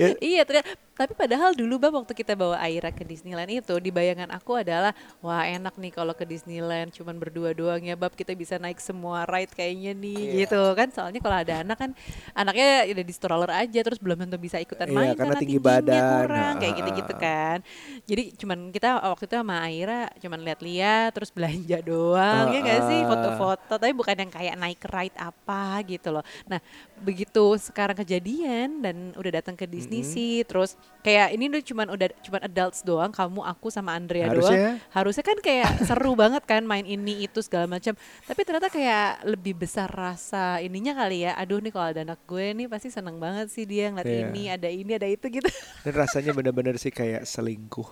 ya, 0.00 0.16
Iya 0.16 0.42
ternyata 0.48 0.72
tapi 0.98 1.14
padahal 1.14 1.54
dulu 1.54 1.78
bang 1.78 1.94
waktu 1.94 2.10
kita 2.10 2.34
bawa 2.34 2.58
Aira 2.58 2.90
ke 2.90 3.06
Disneyland 3.06 3.46
itu 3.54 3.70
di 3.78 3.94
bayangan 3.94 4.34
aku 4.34 4.58
adalah 4.58 4.90
wah 5.22 5.46
enak 5.46 5.78
nih 5.78 5.94
kalau 5.94 6.10
ke 6.10 6.26
Disneyland 6.26 6.90
cuman 6.90 7.14
berdua 7.16 7.54
doang 7.54 7.78
ya 7.78 7.94
bab. 7.94 8.10
Kita 8.10 8.34
bisa 8.34 8.58
naik 8.58 8.82
semua 8.82 9.22
ride 9.22 9.54
kayaknya 9.54 9.94
nih 9.94 10.18
Iya. 10.18 10.34
gitu 10.42 10.58
kan. 10.74 10.90
Soalnya 10.90 11.22
kalau 11.22 11.38
ada 11.38 11.54
anak 11.62 11.78
kan 11.78 11.90
anaknya 12.34 12.90
udah 12.90 13.04
di 13.06 13.14
stroller 13.14 13.50
aja 13.54 13.80
terus 13.80 14.02
belum 14.02 14.26
tentu 14.26 14.34
bisa 14.36 14.58
ikutan 14.58 14.90
Iya, 14.90 14.96
main 14.98 15.14
karena 15.14 15.38
tinggi 15.38 15.56
tingginya 15.62 15.78
badan. 15.86 16.18
kurang 16.26 16.54
kayak 16.58 16.74
gitu-gitu 16.74 17.14
kan. 17.14 17.58
Jadi 18.02 18.22
cuman 18.34 18.58
kita 18.74 18.88
waktu 18.98 19.24
itu 19.30 19.34
sama 19.38 19.56
Aira 19.62 20.02
cuman 20.18 20.38
lihat-lihat 20.42 21.10
terus 21.14 21.30
belanja 21.30 21.78
doang 21.78 22.50
ya 22.50 22.58
gak 22.58 22.80
sih? 22.90 23.00
Foto-foto 23.06 23.74
tapi 23.78 23.94
bukan 23.94 24.16
yang 24.18 24.32
kayak 24.34 24.54
naik 24.58 24.82
ride 24.82 25.14
apa 25.14 25.78
gitu 25.86 26.10
loh. 26.10 26.26
Nah 26.50 26.58
begitu 26.98 27.54
sekarang 27.54 27.94
kejadian 27.94 28.82
dan 28.82 29.14
udah 29.14 29.38
datang 29.38 29.54
ke 29.54 29.62
Disney 29.62 30.02
Mm-mm. 30.02 30.10
sih 30.10 30.42
terus 30.42 30.74
kayak 30.98 31.30
ini 31.30 31.48
udah 31.48 31.62
cuman 31.62 31.86
udah 31.94 32.08
cuman 32.20 32.40
adults 32.44 32.82
doang 32.82 33.08
kamu 33.08 33.40
aku 33.40 33.70
sama 33.70 33.94
Andrea 33.94 34.28
doang. 34.28 34.44
Harusnya? 34.44 34.68
Harusnya 34.90 35.24
kan 35.24 35.38
kayak 35.38 35.70
seru 35.88 36.12
banget 36.12 36.42
kan 36.44 36.62
main 36.66 36.84
ini 36.84 37.24
itu 37.24 37.38
segala 37.40 37.64
macam. 37.64 37.94
Tapi 38.26 38.40
ternyata 38.42 38.68
kayak 38.68 39.24
lebih 39.24 39.54
besar 39.56 39.88
rasa 39.88 40.58
ininya 40.58 40.92
kali 40.98 41.24
ya. 41.24 41.38
Aduh 41.38 41.62
nih 41.62 41.72
kalau 41.72 41.86
ada 41.88 42.02
anak 42.02 42.20
gue 42.26 42.52
nih 42.52 42.66
pasti 42.66 42.90
seneng 42.90 43.16
banget 43.16 43.48
sih 43.48 43.64
dia 43.64 43.88
ngeliat 43.88 44.06
Iya. 44.08 44.26
ini 44.28 44.42
ada 44.50 44.68
ini 44.68 44.92
ada 44.92 45.08
itu 45.08 45.26
gitu. 45.30 45.48
Dan 45.86 45.94
rasanya 45.94 46.32
benar-benar 46.34 46.76
sih 46.76 46.90
kayak 46.90 47.24
selingkuh. 47.24 47.88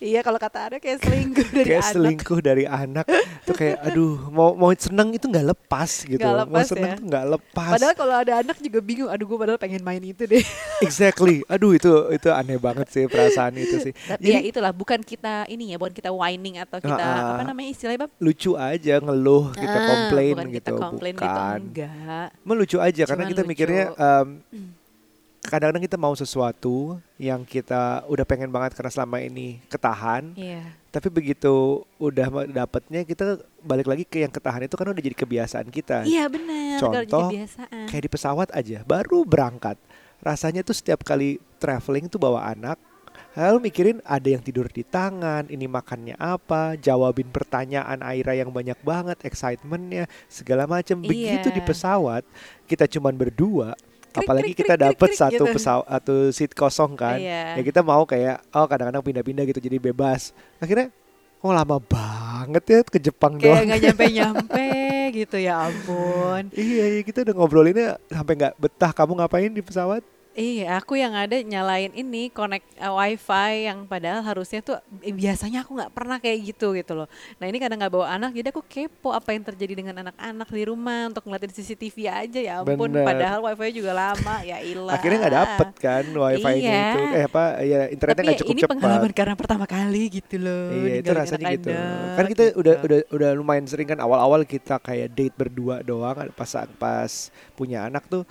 Iya 0.00 0.24
kalau 0.24 0.40
kata 0.40 0.58
ada 0.72 0.76
kayak 0.80 1.04
selingkuh 1.04 1.48
dari 1.52 1.66
kayak 1.68 1.84
anak. 1.84 1.92
selingkuh 1.92 2.38
dari 2.40 2.64
anak. 2.64 3.04
Tuh 3.44 3.52
kayak 3.52 3.84
aduh 3.84 4.16
mau 4.32 4.56
mau 4.56 4.72
seneng 4.72 5.12
itu 5.12 5.28
nggak 5.28 5.44
lepas 5.52 6.08
gitu. 6.08 6.24
Mau 6.24 6.40
lepas 6.40 6.72
seneng 6.72 6.92
ya. 6.92 6.96
tuh 6.96 7.04
nggak 7.04 7.26
lepas. 7.36 7.70
Padahal 7.76 7.94
kalau 7.96 8.14
ada 8.16 8.32
anak 8.40 8.56
juga 8.64 8.80
bingung 8.80 9.12
aduh 9.12 9.28
gue 9.28 9.36
padahal 9.36 9.60
pengen 9.60 9.84
main 9.84 10.00
itu 10.00 10.24
deh. 10.24 10.40
Exactly. 10.80 11.44
Aduh 11.52 11.76
itu 11.76 11.92
itu 12.16 12.28
aneh 12.40 12.56
banget 12.56 12.88
sih 12.88 13.04
perasaan 13.04 13.54
itu 13.54 13.76
sih. 13.80 13.92
Tapi 14.10 14.20
Jadi- 14.22 14.34
ya 14.34 14.40
itulah 14.42 14.72
bukan 14.72 15.00
kita 15.00 15.44
ini 15.46 15.70
ya 15.70 15.76
bukan 15.76 15.92
kita 15.92 16.10
whining 16.10 16.56
atau 16.56 16.78
kita 16.78 16.98
ah. 16.98 17.36
apa 17.36 17.42
namanya 17.44 17.70
istilahnya 17.70 18.00
Bab? 18.00 18.10
lucu 18.18 18.52
aja 18.54 18.94
ngeluh 18.98 19.52
kita 19.52 19.76
Ah, 19.76 19.86
komplain 19.86 20.34
bukan 20.34 20.48
gitu. 20.48 20.56
kita 20.56 20.70
komplain 20.74 21.14
gitu 21.14 21.22
bukan. 21.22 21.58
enggak. 21.62 22.28
Melucu 22.40 22.76
aja 22.78 23.02
karena 23.04 23.22
Cuman 23.22 23.30
kita 23.30 23.42
lucu. 23.42 23.50
mikirnya 23.50 23.84
em, 23.92 24.26
kadang-kadang 25.42 25.80
kita 25.82 25.96
mau 25.96 26.12
sesuatu 26.12 26.76
yang 27.16 27.42
kita 27.42 28.04
udah 28.06 28.24
pengen 28.24 28.48
banget 28.48 28.72
karena 28.72 28.90
selama 28.90 29.18
ini 29.18 29.56
ketahan 29.66 30.36
iya. 30.36 30.76
tapi 30.86 31.08
begitu 31.08 31.80
udah 31.96 32.28
dapetnya 32.46 33.00
kita 33.02 33.40
balik 33.58 33.88
lagi 33.88 34.04
ke 34.04 34.20
yang 34.20 34.28
ketahan 34.28 34.60
itu 34.62 34.74
kan 34.74 34.84
udah 34.86 35.00
jadi 35.00 35.12
kebiasaan 35.14 35.68
kita. 35.68 36.04
Iya 36.04 36.28
benar 36.28 36.76
Contoh, 36.78 37.28
kebiasaan. 37.28 37.88
kayak 37.88 38.02
di 38.04 38.10
pesawat 38.10 38.48
aja 38.50 38.84
baru 38.84 39.24
berangkat 39.24 39.80
rasanya 40.20 40.60
tuh 40.60 40.76
setiap 40.76 41.00
kali 41.02 41.36
traveling 41.56 42.06
tuh 42.06 42.20
bawa 42.20 42.44
anak 42.46 42.76
lalu 43.30 43.70
mikirin 43.70 44.02
ada 44.02 44.26
yang 44.26 44.42
tidur 44.42 44.66
di 44.66 44.82
tangan 44.82 45.46
ini 45.46 45.70
makannya 45.70 46.18
apa 46.18 46.74
jawabin 46.74 47.30
pertanyaan 47.30 48.02
Aira 48.02 48.34
yang 48.34 48.50
banyak 48.50 48.74
banget 48.82 49.22
excitementnya 49.22 50.10
segala 50.26 50.66
macam 50.66 50.98
begitu 50.98 51.46
Iya. 51.46 51.54
di 51.54 51.62
pesawat 51.62 52.22
kita 52.66 52.90
cuman 52.90 53.14
berdua 53.14 53.78
Krik, 54.10 54.26
apalagi 54.26 54.52
krik, 54.58 54.66
kita 54.66 54.74
krik, 54.74 55.14
satu 55.14 55.44
gitu. 55.46 55.54
pesawat 55.54 55.86
atau 55.86 56.34
seat 56.34 56.50
kosong 56.58 56.98
kan 56.98 57.22
Iya. 57.22 57.54
ya 57.54 57.62
kita 57.62 57.86
mau 57.86 58.02
kayak 58.02 58.42
oh 58.50 58.66
kadang-kadang 58.66 59.06
pindah-pindah 59.06 59.44
gitu 59.46 59.62
jadi 59.62 59.78
bebas 59.78 60.34
akhirnya 60.58 60.90
oh 61.38 61.54
lama 61.54 61.78
banget 61.78 62.64
ya 62.66 62.78
ke 62.82 62.98
Jepang 62.98 63.38
kayak 63.38 63.46
doang 63.46 63.64
nggak 63.70 63.80
nyampe 63.86 64.04
nyampe 64.10 64.66
gitu 65.12 65.36
ya 65.36 65.68
ampun. 65.68 66.48
Iya, 66.54 66.84
iya 66.98 67.02
kita 67.02 67.26
udah 67.26 67.34
ngobrolinnya 67.36 67.88
sampai 68.10 68.34
nggak 68.38 68.54
betah. 68.56 68.92
Kamu 68.94 69.18
ngapain 69.18 69.52
di 69.52 69.62
pesawat? 69.62 70.02
Iya, 70.30 70.78
aku 70.78 70.94
yang 70.94 71.10
ada 71.10 71.34
nyalain 71.42 71.90
ini 71.90 72.30
connect 72.30 72.62
uh, 72.78 72.94
wifi 72.94 73.66
yang 73.66 73.82
padahal 73.82 74.22
harusnya 74.22 74.62
tuh 74.62 74.78
eh, 75.02 75.10
biasanya 75.10 75.66
aku 75.66 75.74
nggak 75.74 75.90
pernah 75.90 76.22
kayak 76.22 76.54
gitu 76.54 76.70
gitu 76.70 76.94
loh. 76.94 77.10
Nah 77.42 77.50
ini 77.50 77.58
karena 77.58 77.74
nggak 77.74 77.90
bawa 77.90 78.14
anak, 78.14 78.30
jadi 78.38 78.54
aku 78.54 78.62
kepo 78.62 79.10
apa 79.10 79.34
yang 79.34 79.42
terjadi 79.42 79.82
dengan 79.82 80.06
anak-anak 80.06 80.46
di 80.54 80.62
rumah 80.70 81.10
untuk 81.10 81.26
ngeliatin 81.26 81.50
CCTV 81.50 81.96
aja 82.06 82.38
ya 82.38 82.52
ampun. 82.62 82.78
Bener. 82.94 83.02
Padahal 83.02 83.42
wifi 83.42 83.82
juga 83.82 83.90
lama 83.90 84.34
ya 84.46 84.62
ilah. 84.62 84.94
Akhirnya 84.94 85.18
nggak 85.18 85.34
dapet 85.34 85.68
kan 85.82 86.04
wifi 86.06 86.52
Iya. 86.62 86.78
itu. 86.78 87.00
Eh 87.10 87.24
apa? 87.26 87.44
Ya 87.66 87.80
internetnya 87.90 88.22
nggak 88.30 88.40
cukup 88.46 88.54
ini 88.54 88.60
cepat. 88.62 88.70
pengalaman 88.78 89.10
karena 89.10 89.34
pertama 89.34 89.66
kali 89.66 90.02
gitu 90.14 90.36
loh. 90.38 90.70
Iya 90.78 90.94
itu 91.02 91.10
rasanya 91.10 91.46
gitu. 91.58 91.68
anak-anak, 91.74 92.14
Kan 92.14 92.24
kita 92.30 92.42
gitu. 92.54 92.62
udah 92.62 92.74
udah 92.86 92.98
udah 93.10 93.30
lumayan 93.34 93.66
sering 93.66 93.90
kan 93.90 93.98
awal-awal 93.98 94.46
kita 94.46 94.78
kayak 94.78 95.10
date 95.10 95.34
berdua 95.34 95.82
doang 95.82 96.14
pas 96.38 96.54
pas 96.78 97.12
punya 97.58 97.90
anak 97.90 98.06
tuh 98.06 98.22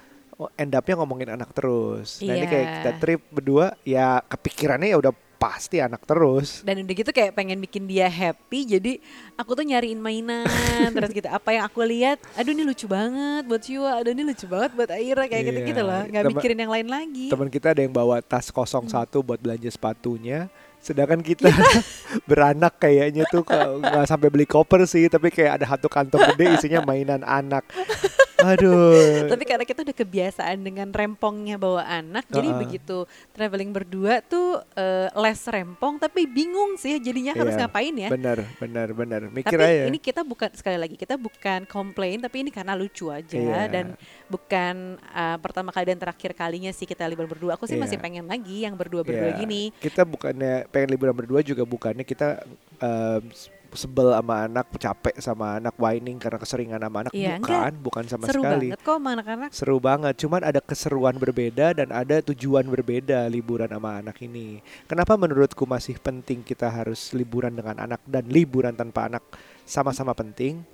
end 0.56 0.72
up-nya 0.72 0.96
ngomongin 0.96 1.30
anak 1.30 1.52
terus. 1.52 2.22
Nah 2.22 2.32
ini 2.34 2.46
kayak 2.46 2.62
Iya. 2.62 2.74
kita 2.78 2.92
trip 2.98 3.22
berdua 3.30 3.66
ya 3.82 4.24
kepikirannya 4.24 4.88
ya 4.88 4.98
udah 4.98 5.12
pasti 5.36 5.80
anak 5.80 6.04
terus. 6.04 6.60
dan 6.62 6.84
udah 6.84 6.92
gitu 6.94 7.10
kayak 7.10 7.32
pengen 7.32 7.56
bikin 7.58 7.88
dia 7.88 8.06
happy 8.06 8.68
jadi 8.70 9.00
aku 9.34 9.56
tuh 9.56 9.64
nyariin 9.64 9.96
mainan 9.96 10.44
terus 10.92 11.16
gitu 11.16 11.26
apa 11.26 11.50
yang 11.50 11.64
aku 11.64 11.80
lihat 11.82 12.20
aduh 12.36 12.52
ini 12.52 12.60
lucu 12.62 12.84
banget 12.86 13.48
buat 13.48 13.64
Shua 13.64 14.04
aduh 14.04 14.12
ini 14.12 14.28
lucu 14.28 14.44
banget 14.46 14.76
buat 14.76 14.92
Aira 14.92 15.24
kayak 15.26 15.44
gitu 15.46 15.60
gitu 15.66 15.80
Iya. 15.80 15.88
loh 15.88 16.02
nggak 16.06 16.24
Temen- 16.24 16.36
mikirin 16.36 16.60
yang 16.60 16.68
lain 16.70 16.88
lagi 16.88 17.28
Teman 17.32 17.48
kita 17.48 17.72
ada 17.72 17.80
yang 17.80 17.96
bawa 17.96 18.20
tas 18.20 18.52
kosong 18.52 18.84
Hmm. 18.84 18.94
satu 18.94 19.24
buat 19.24 19.40
belanja 19.40 19.72
sepatunya. 19.72 20.52
Sedangkan 20.78 21.20
kita 21.20 21.48
beranak 22.24 22.76
kayaknya 22.78 23.24
tuh 23.26 23.44
nggak 23.44 24.08
sampai 24.08 24.28
beli 24.28 24.44
koper 24.44 24.84
sih, 24.86 25.08
tapi 25.08 25.28
kayak 25.28 25.60
ada 25.60 25.66
satu 25.70 25.88
kantong 25.88 26.24
gede 26.32 26.56
isinya 26.56 26.80
mainan 26.82 27.20
anak. 27.22 27.68
Aduh. 28.42 29.28
tapi 29.28 29.44
karena 29.44 29.64
kita 29.64 29.82
udah 29.82 29.96
kebiasaan 29.96 30.58
dengan 30.60 30.88
rempongnya 30.90 31.56
bawa 31.56 31.84
anak 31.84 32.24
jadi 32.26 32.50
Uh-uh. 32.50 32.62
begitu 32.62 32.98
traveling 33.32 33.70
berdua 33.70 34.22
tuh 34.22 34.64
eh, 34.74 35.08
less 35.14 35.44
rempong 35.44 35.98
tapi 35.98 36.24
bingung 36.24 36.76
sih 36.76 36.98
jadinya 36.98 37.34
harus 37.34 37.52
Iya, 37.52 37.66
ngapain 37.66 37.94
ya 37.94 38.10
Bener, 38.10 38.38
bener, 38.56 38.88
bener. 38.94 39.22
Mikir 39.28 39.58
tapi 39.58 39.68
aja. 39.68 39.86
ini 39.88 39.98
kita 39.98 40.22
bukan 40.22 40.50
sekali 40.54 40.78
lagi 40.78 40.96
kita 40.96 41.16
bukan 41.16 41.66
komplain 41.66 42.20
tapi 42.20 42.42
ini 42.42 42.50
karena 42.50 42.74
lucu 42.74 43.10
aja 43.10 43.36
Iya. 43.36 43.68
dan 43.68 43.86
bukan 44.26 44.76
uh, 45.10 45.38
pertama 45.38 45.70
kali 45.70 45.90
dan 45.90 46.00
terakhir 46.00 46.32
kalinya 46.32 46.70
sih 46.70 46.86
kita 46.86 47.04
libur 47.06 47.26
berdua 47.26 47.56
aku 47.56 47.66
sih 47.66 47.76
Iya. 47.76 47.84
masih 47.84 47.98
pengen 47.98 48.26
lagi 48.26 48.64
yang 48.64 48.74
berdua 48.74 49.02
berdua 49.02 49.36
Iya. 49.36 49.40
gini 49.40 49.76
Kita 49.76 50.04
bukannya 50.04 50.68
pengen 50.68 50.90
liburan 50.90 51.12
berdua 51.12 51.42
juga 51.42 51.64
bukannya 51.64 52.04
kita 52.04 52.44
em, 52.80 53.24
sebel 53.74 54.14
sama 54.16 54.36
anak, 54.50 54.66
capek 54.78 55.16
sama 55.22 55.58
anak 55.60 55.76
whining 55.78 56.18
karena 56.18 56.40
keseringan 56.42 56.82
sama 56.82 56.98
anak. 57.06 57.12
Iya, 57.14 57.38
bukan, 57.38 57.74
bukan 57.82 58.04
sama 58.10 58.24
seru 58.30 58.42
sekali. 58.42 58.68
banget 58.72 58.82
kok 58.82 58.96
sama 58.98 59.10
anak-anak 59.18 59.50
Seru 59.54 59.78
banget, 59.78 60.14
cuman 60.22 60.42
ada 60.46 60.60
keseruan 60.64 61.16
berbeda 61.18 61.78
dan 61.78 61.90
ada 61.92 62.22
tujuan 62.26 62.66
berbeda 62.66 63.28
liburan 63.28 63.70
sama 63.70 64.02
anak 64.02 64.18
ini. 64.24 64.64
Kenapa 64.90 65.18
menurutku 65.20 65.68
masih 65.70 65.98
penting 66.00 66.42
kita 66.42 66.70
harus 66.70 67.12
liburan 67.14 67.54
dengan 67.54 67.78
anak 67.78 68.02
dan 68.08 68.26
liburan 68.30 68.74
tanpa 68.74 69.10
anak 69.12 69.24
sama-sama 69.66 70.16
penting? 70.18 70.66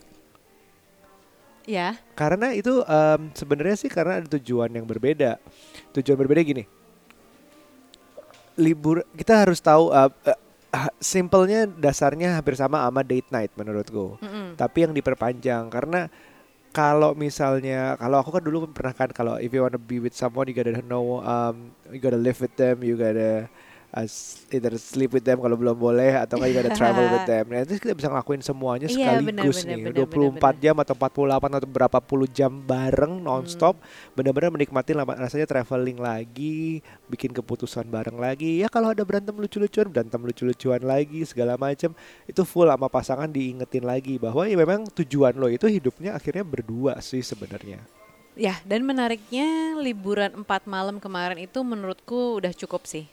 ya 1.65 1.97
Karena 2.13 2.53
itu 2.53 2.85
em, 2.85 3.33
sebenarnya 3.33 3.75
sih 3.75 3.89
karena 3.89 4.21
ada 4.21 4.27
tujuan 4.37 4.69
yang 4.69 4.85
berbeda. 4.85 5.41
Tujuan 5.97 6.17
berbeda 6.17 6.45
gini. 6.45 6.63
Libur 8.55 9.03
kita 9.17 9.43
harus 9.43 9.59
tahu 9.59 9.91
eh, 9.91 10.07
ah, 10.29 10.39
simpelnya 10.99 11.67
dasarnya 11.67 12.39
hampir 12.39 12.55
sama 12.57 12.83
sama 12.85 13.01
date 13.01 13.29
night 13.31 13.51
menurutku. 13.55 14.17
Mm-mm. 14.21 14.55
Tapi 14.57 14.87
yang 14.87 14.93
diperpanjang 14.93 15.69
karena 15.69 16.07
kalau 16.75 17.15
misalnya 17.15 17.95
kalau 17.95 18.19
aku 18.19 18.35
kan 18.35 18.43
dulu 18.43 18.67
pernah 18.67 18.91
kan 18.91 19.09
kalau 19.15 19.39
if 19.39 19.47
you 19.55 19.63
wanna 19.63 19.79
be 19.79 20.03
with 20.03 20.11
someone 20.11 20.43
you 20.43 20.55
gotta 20.55 20.83
know 20.83 21.23
um, 21.23 21.71
you 21.87 22.03
gotta 22.03 22.19
live 22.19 22.35
with 22.43 22.51
them, 22.59 22.83
you 22.83 22.99
gotta 22.99 23.47
uh, 23.95 24.07
either 24.51 24.75
sleep 24.75 25.15
with 25.15 25.23
them 25.23 25.39
kalau 25.39 25.55
belum 25.55 25.79
boleh 25.79 26.19
atau 26.19 26.35
nggak 26.35 26.49
you 26.51 26.57
gotta 26.59 26.75
travel 26.75 27.07
with 27.07 27.23
them. 27.23 27.45
Nah, 27.47 27.63
itu 27.63 27.79
kita 27.79 27.95
bisa 27.95 28.11
ngelakuin 28.11 28.43
semuanya 28.43 28.91
Iya, 28.91 29.15
sekaligus 29.15 29.63
benar, 29.63 29.71
nih. 29.71 29.83
benar, 29.87 30.05
benar, 30.05 30.51
24 30.51 30.63
jam 30.63 30.75
atau 30.83 30.93
48 30.99 31.57
atau 31.63 31.69
berapa 31.71 31.99
puluh 32.03 32.27
jam 32.27 32.51
bareng 32.51 33.23
nonstop 33.23 33.79
benar-benar 34.13 34.51
menikmati 34.51 34.91
rasanya 34.93 35.47
traveling 35.47 35.97
lagi, 35.97 36.83
bikin 37.07 37.31
keputusan 37.31 37.87
bareng 37.87 38.19
lagi. 38.19 38.59
Ya 38.59 38.67
kalau 38.67 38.91
ada 38.91 39.07
berantem 39.07 39.33
lucu-lucuan, 39.39 39.87
berantem 39.87 40.19
lucu-lucuan 40.19 40.83
lagi 40.83 41.23
segala 41.23 41.55
macam. 41.55 41.95
Itu 42.27 42.43
full 42.43 42.67
sama 42.67 42.91
pasangan 42.91 43.31
diingetin 43.31 43.87
lagi 43.87 44.19
bahwa 44.19 44.43
ya 44.43 44.59
memang 44.59 44.83
tujuan 44.91 45.39
lo 45.39 45.47
itu 45.47 45.71
hidupnya 45.71 46.11
akhirnya 46.13 46.43
berdua 46.43 46.99
sih 46.99 47.23
sebenarnya. 47.23 47.79
ya 48.35 48.59
dan 48.67 48.83
menariknya 48.83 49.79
liburan 49.79 50.43
empat 50.43 50.67
malam 50.67 50.99
kemarin 50.99 51.39
itu 51.39 51.63
menurutku 51.63 52.35
udah 52.35 52.51
cukup 52.51 52.83
sih 52.83 53.07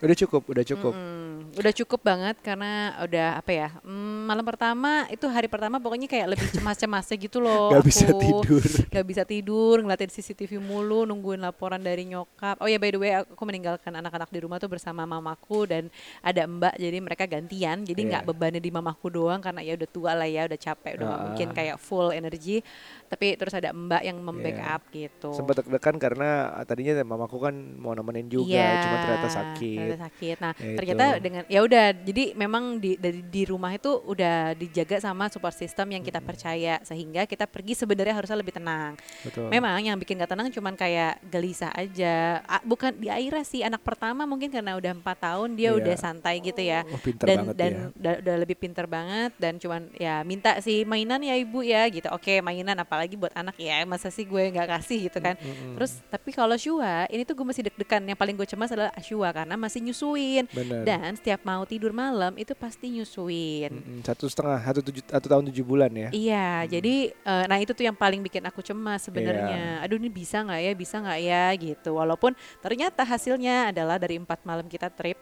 Udah 0.00 0.16
cukup, 0.16 0.42
udah 0.48 0.64
cukup. 0.64 0.92
Mm-mm. 0.96 1.18
udah 1.50 1.72
cukup 1.74 2.00
banget 2.00 2.36
karena 2.40 2.70
udah 3.02 3.28
apa 3.36 3.50
ya 3.50 3.68
mm, 3.82 4.22
malam 4.22 4.46
pertama 4.46 5.02
itu 5.08 5.26
hari 5.26 5.50
pertama 5.50 5.76
pokoknya 5.76 6.06
kayak 6.06 6.26
lebih 6.32 6.46
cemas-cemasnya 6.52 7.16
gitu 7.18 7.42
loh 7.42 7.68
Gak 7.74 7.84
bisa 7.84 8.06
aku. 8.06 8.20
tidur. 8.22 8.62
Gak 8.86 9.04
bisa 9.04 9.22
tidur, 9.24 9.76
ngeliatin 9.82 10.08
CCTV 10.10 10.56
mulu, 10.56 11.02
nungguin 11.04 11.38
laporan 11.38 11.78
dari 11.78 12.06
nyokap. 12.06 12.54
Oh 12.58 12.70
ya 12.70 12.78
by 12.78 12.90
the 12.90 12.98
way, 12.98 13.12
aku 13.12 13.42
meninggalkan 13.42 13.90
anak-anak 13.90 14.30
di 14.30 14.38
rumah 14.38 14.56
tuh 14.56 14.68
bersama 14.68 15.02
mamaku 15.02 15.66
dan 15.66 15.90
ada 16.20 16.42
mbak, 16.44 16.74
jadi 16.76 16.98
mereka 16.98 17.24
gantian. 17.26 17.82
Jadi 17.82 18.00
nggak 18.04 18.22
Iya. 18.22 18.28
bebannya 18.30 18.60
di 18.60 18.70
mamaku 18.70 19.06
doang 19.10 19.40
karena 19.40 19.60
ya 19.60 19.74
udah 19.74 19.88
tua 19.88 20.12
lah 20.14 20.26
ya, 20.26 20.46
udah 20.46 20.58
capek, 20.60 20.92
udah 20.96 21.08
Ah. 21.08 21.18
mungkin 21.26 21.48
kayak 21.50 21.76
full 21.76 22.08
energi. 22.10 22.62
Tapi 23.10 23.34
terus 23.34 23.50
ada 23.50 23.68
mbak 23.70 24.00
yang 24.00 24.16
membackup 24.16 24.86
gitu. 24.88 25.34
Sempat 25.34 25.60
deg-degan 25.60 25.98
karena 25.98 26.28
ah, 26.52 26.62
tadinya 26.62 26.94
mamaku 27.02 27.42
kan 27.42 27.50
mau 27.74 27.90
nemenin 27.90 28.30
juga, 28.30 28.54
Iya, 28.54 28.70
cuma 28.80 28.96
ternyata 29.00 29.28
sakit. 29.28 29.76
ternyata 29.76 29.98
sakit. 30.06 30.36
Nah, 30.38 30.52
Ya 30.54 30.76
ternyata 30.78 31.04
itu. 31.08 31.20
dengan 31.20 31.42
ya 31.44 31.60
udah, 31.60 31.84
jadi 31.92 32.24
memang 32.34 32.78
di 32.78 32.94
dari 32.94 33.20
di 33.20 33.42
rumah 33.42 33.72
itu 33.72 33.90
udah 33.90 34.54
dijaga 34.54 35.02
sama 35.02 35.26
support 35.26 35.52
system 35.52 35.90
yang 35.90 36.00
kita 36.00 36.20
percaya 36.20 36.78
sehingga 36.80 37.26
kita 37.26 37.44
pergi 37.44 37.74
sebenarnya 37.74 38.14
harusnya 38.14 38.38
lebih 38.38 38.54
tenang. 38.54 38.94
Betul. 39.20 39.50
Memang 39.50 39.82
yang 39.82 39.96
bikin 39.96 40.14
gak 40.16 40.30
tenang 40.30 40.46
cuman 40.48 40.74
kayak 40.74 41.18
gelisah 41.26 41.74
aja. 41.74 42.14
A- 42.44 42.62
bukan 42.62 42.94
di 42.94 43.10
Aira 43.10 43.42
sih 43.42 43.60
anak 43.60 43.82
pertama 43.82 44.22
mungkin 44.22 44.48
karena 44.48 44.72
udah 44.72 44.94
empat 44.94 45.18
tahun 45.20 45.58
dia 45.58 45.74
Iya. 45.74 45.78
udah 45.82 45.94
santai 45.98 46.38
gitu 46.38 46.62
ya. 46.62 46.86
Oh, 46.86 46.94
pinter 46.96 47.26
dan 47.26 47.36
banget 47.42 47.54
dan 47.56 47.70
dia. 47.72 47.82
udah, 47.92 48.14
udah 48.22 48.36
lebih 48.38 48.54
pinter 48.54 48.86
banget 48.86 49.34
dan 49.34 49.58
cuman 49.58 49.90
ya 49.92 50.22
minta 50.22 50.54
sih 50.60 50.84
mainan 50.84 51.18
ya 51.20 51.34
ibu 51.34 51.58
ya 51.60 51.90
gitu. 51.90 52.06
Oke 52.10 52.38
mainan 52.38 52.78
apalagi 53.00 53.16
buat 53.16 53.32
anak 53.32 53.56
ya 53.56 53.80
masa 53.88 54.12
sih 54.12 54.28
gue 54.28 54.52
nggak 54.52 54.68
kasih 54.76 55.08
gitu 55.08 55.24
kan. 55.24 55.32
Mm-mm. 55.40 55.72
Terus 55.80 56.04
tapi 56.12 56.36
kalau 56.36 56.52
Shua 56.60 57.08
ini 57.08 57.24
tuh 57.24 57.32
gue 57.32 57.48
masih 57.48 57.64
deg-degan. 57.64 58.04
Yang 58.04 58.18
paling 58.20 58.36
gue 58.36 58.44
cemas 58.44 58.68
adalah 58.68 58.92
Shua 59.00 59.32
karena 59.32 59.56
masih 59.56 59.80
nyusuin 59.80 60.44
Bener. 60.52 60.84
dan 60.84 61.16
setiap 61.16 61.40
mau 61.48 61.64
tidur 61.64 61.96
malam 61.96 62.36
itu 62.36 62.52
pasti 62.52 62.92
nyusuin. 62.92 63.72
Mm-mm, 63.72 64.04
satu 64.04 64.28
setengah, 64.28 64.60
satu, 64.60 64.80
tujuh, 64.84 65.00
satu 65.08 65.26
tahun 65.32 65.48
tujuh 65.48 65.64
bulan 65.64 65.88
ya. 65.96 66.08
Iya, 66.12 66.76
jadi 66.76 67.08
eh, 67.16 67.44
nah 67.48 67.56
itu 67.56 67.72
tuh 67.72 67.88
yang 67.88 67.96
paling 67.96 68.20
bikin 68.20 68.44
aku 68.44 68.60
cemas 68.60 69.00
sebenarnya. 69.08 69.80
Iya. 69.80 69.88
Aduh 69.88 69.96
ini 69.96 70.12
bisa 70.12 70.44
nggak 70.44 70.60
ya, 70.60 70.72
bisa 70.76 71.00
nggak 71.00 71.18
ya 71.24 71.46
gitu. 71.56 71.96
Walaupun 71.96 72.36
ternyata 72.60 73.00
hasilnya 73.00 73.72
adalah 73.72 73.96
dari 73.96 74.20
empat 74.20 74.44
malam 74.44 74.68
kita 74.68 74.92
trip, 74.92 75.16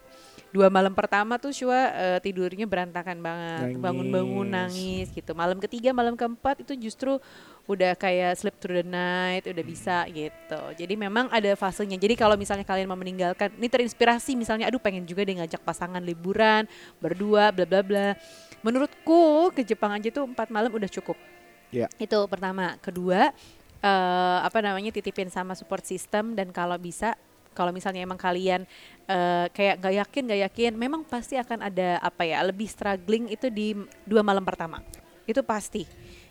dua 0.51 0.67
malam 0.67 0.91
pertama 0.91 1.39
tuh 1.39 1.55
Shua 1.55 1.95
eh, 1.95 2.19
tidurnya 2.19 2.67
berantakan 2.67 3.23
banget, 3.23 3.71
Nangis. 3.71 3.79
bangun-bangun 3.79 4.47
nangis 4.51 5.07
gitu. 5.15 5.31
Malam 5.31 5.63
ketiga, 5.63 5.95
malam 5.95 6.19
keempat 6.19 6.67
itu 6.67 6.75
justru 6.75 7.23
udah 7.69 7.93
kayak 7.93 8.33
sleep 8.33 8.57
through 8.57 8.81
the 8.81 8.87
night, 8.89 9.45
udah 9.45 9.61
bisa 9.61 10.01
gitu. 10.09 10.61
Jadi 10.73 10.97
memang 10.97 11.29
ada 11.29 11.53
fasenya. 11.53 12.01
Jadi 12.01 12.17
kalau 12.17 12.33
misalnya 12.33 12.65
kalian 12.65 12.89
mau 12.89 12.97
meninggalkan, 12.97 13.53
ini 13.61 13.69
terinspirasi 13.69 14.33
misalnya, 14.33 14.65
aduh 14.65 14.81
pengen 14.81 15.05
juga 15.05 15.21
deh 15.21 15.37
ngajak 15.37 15.61
pasangan 15.61 16.01
liburan 16.01 16.65
berdua, 16.97 17.53
bla 17.53 17.69
bla 17.69 17.85
bla. 17.85 18.07
Menurutku 18.65 19.53
ke 19.53 19.61
Jepang 19.61 19.93
aja 19.93 20.09
tuh 20.09 20.25
empat 20.25 20.49
malam 20.49 20.73
udah 20.73 20.89
cukup. 20.89 21.15
Ya. 21.69 21.85
Itu 22.01 22.25
pertama. 22.25 22.81
Kedua, 22.81 23.29
eh, 23.85 24.39
apa 24.41 24.59
namanya 24.65 24.89
titipin 24.89 25.29
sama 25.29 25.53
support 25.53 25.85
system 25.85 26.33
dan 26.33 26.49
kalau 26.49 26.75
bisa 26.81 27.13
kalau 27.53 27.69
misalnya 27.69 28.01
emang 28.01 28.17
kalian 28.17 28.65
eh, 29.05 29.45
kayak 29.53 29.77
nggak 29.77 29.95
yakin 30.05 30.23
nggak 30.25 30.41
yakin 30.49 30.71
memang 30.73 31.01
pasti 31.05 31.37
akan 31.37 31.69
ada 31.69 32.01
apa 32.01 32.25
ya 32.25 32.41
lebih 32.41 32.65
struggling 32.65 33.29
itu 33.29 33.47
di 33.53 33.77
dua 34.09 34.25
malam 34.25 34.41
pertama 34.41 34.81
itu 35.29 35.45
pasti 35.45 35.85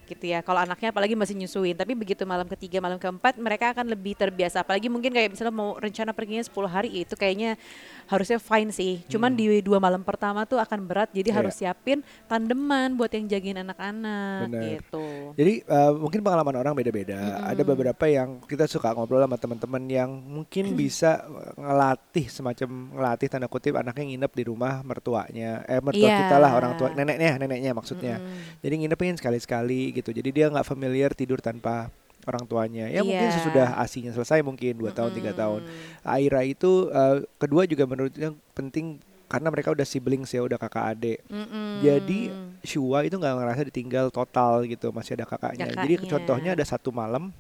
gitu 0.09 0.25
ya 0.25 0.41
kalau 0.41 0.59
anaknya 0.59 0.89
apalagi 0.89 1.13
masih 1.13 1.37
nyusuin 1.37 1.77
tapi 1.77 1.93
begitu 1.93 2.25
malam 2.25 2.49
ketiga 2.49 2.81
malam 2.81 2.97
keempat 2.97 3.37
mereka 3.37 3.77
akan 3.77 3.93
lebih 3.93 4.17
terbiasa 4.17 4.65
apalagi 4.65 4.89
mungkin 4.89 5.13
kayak 5.13 5.31
misalnya 5.31 5.53
mau 5.53 5.77
rencana 5.77 6.11
perginya 6.11 6.41
10 6.41 6.51
hari 6.67 6.91
itu 7.05 7.13
kayaknya 7.13 7.61
harusnya 8.09 8.41
fine 8.41 8.73
sih 8.73 9.05
cuman 9.07 9.33
di 9.33 9.61
dua 9.61 9.77
malam 9.77 10.01
pertama 10.01 10.43
tuh 10.43 10.57
akan 10.57 10.81
berat 10.83 11.11
jadi 11.13 11.29
Iya. 11.29 11.37
harus 11.37 11.55
siapin 11.55 12.01
tandeman 12.25 12.97
buat 12.97 13.13
yang 13.13 13.29
jagain 13.29 13.61
anak-anak 13.61 14.49
gitu 14.49 15.37
Jadi 15.37 15.61
eh, 15.61 15.93
mungkin 15.93 16.25
pengalaman 16.25 16.57
orang 16.57 16.73
beda-beda. 16.73 17.19
Mm-mm. 17.19 17.51
Ada 17.53 17.63
beberapa 17.63 18.05
yang 18.09 18.41
kita 18.43 18.65
suka 18.65 18.97
ngobrol 18.97 19.21
sama 19.21 19.37
teman-teman 19.37 19.83
yang 19.87 20.09
mungkin 20.09 20.73
bisa 20.81 21.21
ngelatih 21.55 22.27
semacam 22.31 22.69
ngelatih 22.97 23.29
tanda 23.29 23.45
kutip 23.47 23.77
anaknya 23.77 24.05
nginep 24.09 24.33
di 24.33 24.45
rumah 24.47 24.81
mertuanya, 24.81 25.63
eh 25.69 25.83
mertua 25.83 26.09
Iya. 26.09 26.19
kita 26.25 26.37
lah 26.41 26.53
orang 26.55 26.73
tua 26.79 26.89
neneknya, 26.91 27.37
neneknya 27.37 27.73
maksudnya. 27.77 28.17
Mm-mm. 28.23 28.63
Jadi 28.65 28.75
nginep 28.81 28.99
pengen 28.99 29.17
sekali-sekali 29.19 29.93
gitu. 29.99 30.11
Jadi 30.11 30.29
dia 30.31 30.47
nggak 30.49 30.65
familiar 30.65 31.11
tidur 31.13 31.39
tanpa 31.39 31.91
orang 32.25 32.45
tuanya. 32.45 32.87
Ya 32.87 33.01
mungkin 33.01 33.27
Iya. 33.27 33.37
sesudah 33.41 33.69
asinya 33.81 34.13
selesai 34.13 34.45
mungkin 34.45 34.77
dua 34.77 34.93
tahun 34.93 35.13
tiga 35.13 35.33
tahun. 35.33 35.65
Aira 36.03 36.45
itu 36.45 36.89
eh, 36.89 37.25
kedua 37.37 37.65
juga 37.65 37.85
menurutnya 37.85 38.33
penting 38.53 39.01
karena 39.29 39.49
mereka 39.53 39.69
udah 39.73 39.85
siblings 39.85 40.33
ya, 40.33 40.41
udah 40.41 40.57
kakak 40.57 40.85
adik. 40.97 41.19
Mm-mm. 41.29 41.85
Jadi 41.85 42.33
Shua 42.65 43.05
itu 43.05 43.15
nggak 43.15 43.35
ngerasa 43.37 43.63
ditinggal 43.69 44.09
total 44.09 44.65
gitu, 44.65 44.89
masih 44.91 45.15
ada 45.15 45.25
kakaknya. 45.25 45.69
Jadi 45.69 45.95
Kakaknya. 45.95 46.11
contohnya 46.11 46.51
ada 46.57 46.65
satu 46.65 46.91
malam 46.91 47.31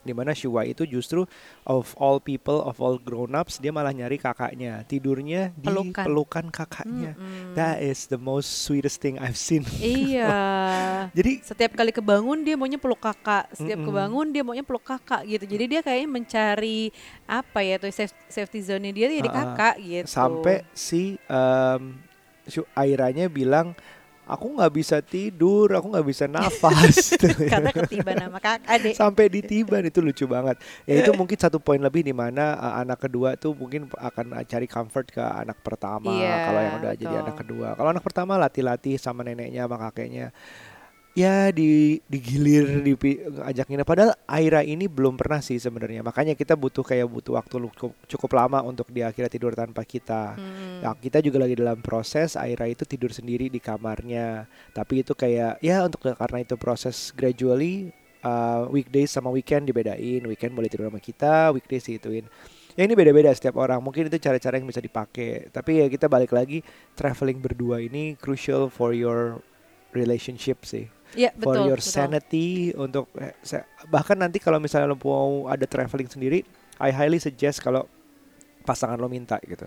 di 0.00 0.16
mana 0.16 0.32
Shua 0.32 0.64
itu 0.64 0.88
justru 0.88 1.28
of 1.68 1.92
all 2.00 2.18
people, 2.18 2.64
of 2.64 2.80
all 2.80 2.96
grown 2.96 3.36
ups, 3.36 3.60
dia 3.60 3.68
malah 3.68 3.92
nyari 3.92 4.16
kakaknya, 4.16 4.80
tidurnya 4.88 5.52
di 5.52 5.68
Pelukan. 5.68 6.04
pelukan 6.08 6.46
kakaknya. 6.48 7.12
Mm-mm. 7.16 7.52
That 7.52 7.84
is 7.84 8.08
the 8.08 8.16
most 8.16 8.64
sweetest 8.64 9.04
thing 9.04 9.20
I've 9.20 9.36
seen. 9.36 9.68
Iya. 9.76 10.32
Jadi 11.18 11.44
Setiap 11.44 11.76
kali 11.76 11.92
kebangun 11.92 12.40
dia 12.44 12.56
maunya 12.56 12.80
peluk 12.80 13.04
kakak. 13.04 13.52
Setiap 13.52 13.76
Mm-mm. 13.84 13.88
kebangun 13.92 14.26
dia 14.32 14.42
maunya 14.42 14.64
peluk 14.64 14.84
kakak 14.88 15.28
gitu. 15.28 15.44
Jadi 15.44 15.64
dia 15.68 15.80
kayaknya 15.84 16.08
mencari 16.08 16.88
apa 17.28 17.60
ya 17.60 17.76
tuh 17.76 17.92
safe- 17.92 18.16
safety 18.26 18.60
zone 18.64 18.88
dia 18.90 19.06
jadi 19.06 19.28
ah. 19.30 19.34
kakak 19.54 19.74
gitu. 19.78 20.06
sampai 20.08 20.66
si 20.74 21.14
um, 21.30 21.94
Airanya 22.74 23.30
bilang 23.30 23.78
aku 24.30 24.46
nggak 24.54 24.72
bisa 24.72 24.96
tidur, 25.02 25.74
aku 25.74 25.90
nggak 25.90 26.06
bisa 26.06 26.24
nafas. 26.30 27.18
karena 27.52 27.70
ketiban 27.74 28.16
nama 28.16 28.38
kakak 28.38 28.70
adik. 28.70 28.94
sampai 28.94 29.26
ditiban 29.26 29.82
itu 29.82 29.98
lucu 29.98 30.24
banget. 30.30 30.56
Ya 30.86 31.02
itu 31.02 31.10
mungkin 31.18 31.34
satu 31.34 31.58
poin 31.58 31.82
lebih 31.82 32.06
di 32.06 32.14
mana 32.14 32.54
uh, 32.54 32.74
anak 32.78 33.02
kedua 33.10 33.34
tuh 33.34 33.52
mungkin 33.58 33.90
akan 33.90 34.38
uh, 34.38 34.44
cari 34.46 34.70
comfort 34.70 35.10
ke 35.10 35.22
anak 35.22 35.58
pertama 35.60 36.14
Iya, 36.14 36.36
kalau 36.46 36.60
yang 36.62 36.74
udah 36.78 36.92
jadi 36.94 37.14
betul. 37.14 37.22
anak 37.26 37.36
kedua. 37.42 37.68
Kalau 37.74 37.88
anak 37.90 38.04
pertama 38.06 38.32
latih-latih 38.38 38.94
sama 38.96 39.26
neneknya 39.26 39.66
sama 39.66 39.76
kakeknya. 39.90 40.30
Ya 41.10 41.50
di 41.50 41.98
digilir 42.06 42.86
di 42.86 42.94
ajak 43.42 43.66
nginep 43.66 43.82
padahal 43.82 44.14
Aira 44.30 44.62
ini 44.62 44.86
belum 44.86 45.18
pernah 45.18 45.42
sih 45.42 45.58
sebenarnya. 45.58 46.06
Makanya 46.06 46.38
kita 46.38 46.54
butuh 46.54 46.86
kayak 46.86 47.10
butuh 47.10 47.34
waktu 47.34 47.66
cukup, 47.66 47.92
cukup 48.06 48.30
lama 48.38 48.62
untuk 48.62 48.86
dia 48.94 49.10
akhirnya 49.10 49.26
tidur 49.26 49.50
tanpa 49.58 49.82
kita. 49.82 50.38
Hmm. 50.38 50.86
Nah, 50.86 50.94
kita 50.94 51.18
juga 51.18 51.42
lagi 51.42 51.58
dalam 51.58 51.82
proses 51.82 52.38
Aira 52.38 52.70
itu 52.70 52.86
tidur 52.86 53.10
sendiri 53.10 53.50
di 53.50 53.58
kamarnya. 53.58 54.46
Tapi 54.70 55.02
itu 55.02 55.18
kayak 55.18 55.58
ya 55.58 55.82
untuk 55.82 56.14
karena 56.14 56.46
itu 56.46 56.54
proses 56.54 57.10
gradually 57.10 57.90
uh, 58.22 58.70
weekdays 58.70 59.10
sama 59.10 59.34
weekend 59.34 59.66
dibedain. 59.66 60.22
Weekend 60.30 60.54
boleh 60.54 60.70
tidur 60.70 60.86
sama 60.94 61.02
kita, 61.02 61.50
weekdays 61.50 61.90
ituin. 61.90 62.30
Ya 62.78 62.86
ini 62.86 62.94
beda-beda 62.94 63.34
setiap 63.34 63.58
orang. 63.58 63.82
Mungkin 63.82 64.06
itu 64.06 64.16
cara-cara 64.22 64.62
yang 64.62 64.70
bisa 64.70 64.78
dipakai. 64.78 65.50
Tapi 65.50 65.82
ya 65.82 65.86
kita 65.90 66.06
balik 66.06 66.30
lagi 66.30 66.62
traveling 66.94 67.42
berdua 67.42 67.82
ini 67.82 68.14
crucial 68.14 68.70
for 68.70 68.94
your 68.94 69.42
relationship 69.90 70.62
sih. 70.62 70.86
For 71.10 71.58
betul. 71.58 71.66
your 71.74 71.80
betul. 71.82 71.90
sanity 71.90 72.70
untuk 72.78 73.10
eh, 73.18 73.34
bahkan 73.90 74.14
nanti 74.14 74.38
kalau 74.38 74.62
misalnya 74.62 74.90
lo 74.90 74.98
mau 74.98 75.50
ada 75.50 75.66
traveling 75.66 76.06
sendiri, 76.06 76.46
I 76.78 76.94
highly 76.94 77.18
suggest 77.18 77.58
kalau 77.60 77.86
pasangan 78.62 78.96
lo 78.96 79.10
minta 79.10 79.36
gitu. 79.42 79.66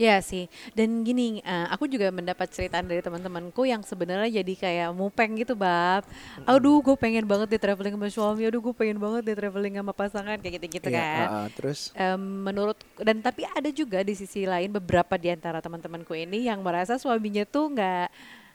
Ya 0.00 0.18
sih, 0.18 0.50
dan 0.74 1.04
gini, 1.06 1.38
eh, 1.44 1.66
aku 1.70 1.86
juga 1.86 2.10
mendapat 2.10 2.50
ceritaan 2.50 2.88
dari 2.90 2.98
teman-temanku 3.04 3.62
yang 3.68 3.84
sebenarnya 3.86 4.42
jadi 4.42 4.54
kayak 4.58 4.88
mupeng 4.96 5.36
gitu, 5.38 5.54
bab. 5.54 6.02
Aduh, 6.42 6.82
gue 6.82 6.96
pengen 6.98 7.22
banget 7.22 7.54
deh 7.54 7.60
traveling 7.60 7.94
sama 7.94 8.08
suami. 8.10 8.42
Aduh, 8.48 8.58
gue 8.58 8.74
pengen 8.74 8.98
banget 8.98 9.22
deh 9.30 9.36
traveling 9.38 9.78
sama 9.78 9.92
pasangan 9.94 10.40
kayak 10.42 10.58
gitu-gitu 10.58 10.90
Iya, 10.90 10.98
kan. 10.98 11.26
uh-uh. 11.28 11.46
terus 11.54 11.94
Em, 11.94 12.18
menurut 12.18 12.74
dan 12.98 13.20
tapi 13.22 13.46
ada 13.46 13.70
juga 13.70 14.02
di 14.02 14.16
sisi 14.16 14.42
lain 14.42 14.74
beberapa 14.74 15.14
di 15.20 15.28
antara 15.30 15.62
teman-temanku 15.62 16.16
ini 16.18 16.50
yang 16.50 16.64
merasa 16.64 16.98
suaminya 16.98 17.46
tuh 17.46 17.70
nggak 17.70 18.08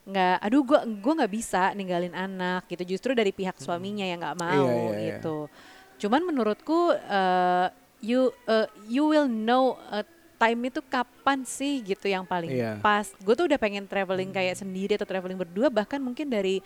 nggak 0.08 0.40
aduh 0.40 0.64
gua 0.64 0.80
gua 0.88 1.14
nggak 1.20 1.34
bisa 1.34 1.76
ninggalin 1.76 2.16
anak 2.16 2.64
gitu. 2.68 2.96
Justru 2.96 3.12
dari 3.12 3.30
pihak 3.30 3.60
suaminya 3.60 4.08
yang 4.08 4.24
nggak 4.24 4.40
mau 4.40 4.68
Iya, 4.68 4.72
iya, 4.74 4.92
iya. 4.96 5.08
gitu. 5.20 5.52
Cuman 6.00 6.24
menurutku 6.24 6.96
eh, 6.96 7.68
you 8.00 8.32
eh, 8.48 8.68
you 8.88 9.04
will 9.04 9.28
know 9.28 9.76
eh, 9.92 10.08
time 10.38 10.70
itu 10.70 10.80
kapan 10.86 11.42
sih 11.44 11.82
gitu 11.82 12.08
yang 12.08 12.24
paling 12.24 12.54
Iya. 12.54 12.78
pas. 12.80 13.10
Gue 13.20 13.34
tuh 13.34 13.50
udah 13.50 13.58
pengen 13.58 13.84
traveling 13.84 14.30
kayak 14.30 14.56
sendiri 14.56 14.96
atau 14.96 15.10
traveling 15.10 15.36
berdua 15.36 15.68
bahkan 15.68 15.98
mungkin 15.98 16.30
dari 16.30 16.62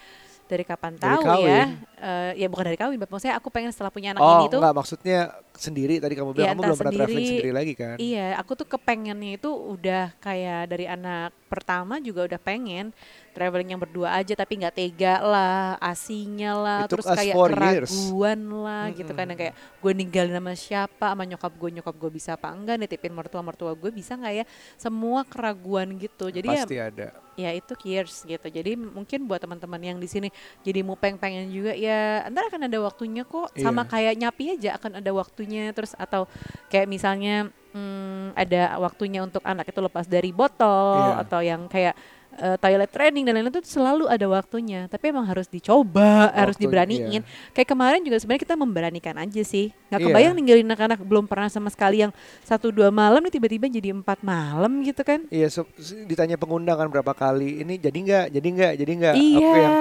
dari 0.51 0.65
kapan 0.67 0.91
Dari 0.99 1.03
tahu 1.15 1.21
kawin. 1.23 1.47
ya? 1.47 1.63
Eh, 2.01 2.31
ya 2.43 2.47
bukan 2.51 2.65
dari 2.65 2.79
kawin 2.81 2.97
maksudnya 2.97 3.37
aku 3.37 3.47
pengen 3.53 3.71
setelah 3.71 3.93
punya 3.93 4.11
anak 4.11 4.19
oh 4.25 4.41
ini 4.41 4.45
tuh 4.51 4.59
enggak 4.59 4.75
maksudnya 4.75 5.19
sendiri. 5.55 6.01
Tadi 6.01 6.13
kamu 6.17 6.29
bilang 6.33 6.47
Ya, 6.49 6.51
kamu 6.57 6.61
belum 6.65 6.77
pernah 6.81 6.93
traveling 6.97 7.13
sendiri, 7.21 7.31
sendiri 7.37 7.51
lagi 7.53 7.73
kan? 7.77 7.95
Iya, 8.01 8.27
aku 8.41 8.51
tuh 8.57 8.67
kepengennya 8.67 9.31
itu 9.37 9.49
udah 9.53 10.03
kayak 10.17 10.61
dari 10.67 10.85
anak 10.89 11.29
pertama 11.45 12.01
juga 12.01 12.25
udah 12.25 12.39
pengen 12.41 12.95
traveling 13.31 13.75
yang 13.75 13.81
berdua 13.83 14.17
aja 14.17 14.33
tapi 14.33 14.59
nggak 14.59 14.75
tega 14.75 15.21
lah, 15.21 15.77
asinya 15.77 16.51
lah, 16.57 16.79
It 16.87 16.91
terus 16.91 17.05
us 17.05 17.15
kayak 17.21 17.35
four 17.35 17.49
years. 17.53 17.91
keraguan 17.93 18.41
lah 18.49 18.83
gitu 18.91 19.11
kan. 19.13 19.25
Yang 19.29 19.39
kayak 19.45 19.55
gue 19.79 19.91
ninggalin 19.93 20.35
sama 20.41 20.53
siapa, 20.57 21.05
sama 21.13 21.23
nyokap 21.27 21.53
gue 21.53 21.69
nyokap 21.77 21.95
gue 21.95 22.11
bisa 22.11 22.29
apa 22.33 22.47
enggak, 22.49 22.75
nitipin 22.81 23.13
mertua 23.13 23.41
mertua 23.45 23.71
gue 23.77 23.91
bisa 23.93 24.17
nggak 24.17 24.33
ya, 24.41 24.45
semua 24.75 25.21
keraguan 25.27 25.93
gitu. 26.01 26.33
Jadi 26.33 26.47
ya 26.49 26.65
pasti 26.65 26.77
ada 26.81 27.07
ya 27.39 27.49
itu 27.55 27.73
years 27.87 28.23
gitu. 28.23 28.43
Jadi 28.43 28.75
mungkin 28.75 29.23
buat 29.25 29.39
teman-teman 29.39 29.79
yang 29.81 29.97
di 29.97 30.07
sini 30.07 30.29
jadi 30.61 30.83
mau 30.83 30.99
pengen 30.99 31.17
pengen 31.17 31.47
juga 31.49 31.71
ya 31.73 32.27
ntar 32.27 32.51
akan 32.51 32.67
ada 32.67 32.77
waktunya 32.83 33.23
kok. 33.23 33.51
Sama 33.55 33.83
Iya. 33.87 33.91
kayak 33.91 34.13
nyapi 34.19 34.43
aja 34.59 34.69
akan 34.77 34.91
ada 34.99 35.11
waktunya 35.15 35.71
terus 35.71 35.95
atau 35.95 36.27
kayak 36.67 36.87
misalnya 36.91 37.49
hmm, 37.71 38.35
ada 38.35 38.75
waktunya 38.79 39.23
untuk 39.23 39.41
anak 39.47 39.67
itu 39.71 39.79
lepas 39.79 40.05
dari 40.07 40.31
botol 40.35 40.97
Iya. 41.15 41.15
atau 41.23 41.39
yang 41.39 41.61
kayak 41.71 41.95
eh, 42.37 42.55
toilet 42.55 42.87
training 42.87 43.23
dan 43.23 43.35
lain-lain 43.35 43.51
itu 43.51 43.67
selalu 43.67 44.07
ada 44.07 44.25
waktunya. 44.25 44.87
Tapi 44.87 45.11
emang 45.11 45.27
harus 45.27 45.47
dicoba, 45.47 46.31
harus 46.31 46.55
Waktu- 46.55 46.63
diberaniin. 46.63 47.21
Kayak 47.51 47.69
kemarin 47.69 48.01
juga 48.01 48.17
sebenarnya 48.17 48.43
kita 48.47 48.55
memberanikan 48.55 49.15
aja 49.17 49.41
sih. 49.41 49.75
Nggak 49.91 49.99
Iya. 49.99 50.07
kebayang 50.07 50.33
ninggalin 50.35 50.65
anak-anak 50.65 50.99
belum 51.03 51.25
pernah 51.27 51.51
sama 51.51 51.67
sekali 51.67 52.01
yang 52.01 52.11
satu 52.41 52.71
dua 52.71 52.87
malam 52.89 53.19
nih 53.21 53.33
tiba-tiba 53.35 53.67
jadi 53.67 53.91
empat 53.91 54.23
malam 54.23 54.79
gitu 54.81 55.03
kan. 55.03 55.27
Iya, 55.27 55.51
so, 55.51 55.67
ditanya 56.07 56.39
pengundang 56.39 56.79
kan 56.79 56.87
berapa 56.87 57.11
kali. 57.11 57.59
Ini 57.61 57.75
jadi 57.77 57.97
nggak? 57.99 58.25
Jadi 58.31 58.47
nggak? 58.47 58.73
Jadi 58.79 58.91
nggak? 58.95 59.15
Iya. 59.17 59.37
Aku 59.37 59.57
yang, 59.59 59.75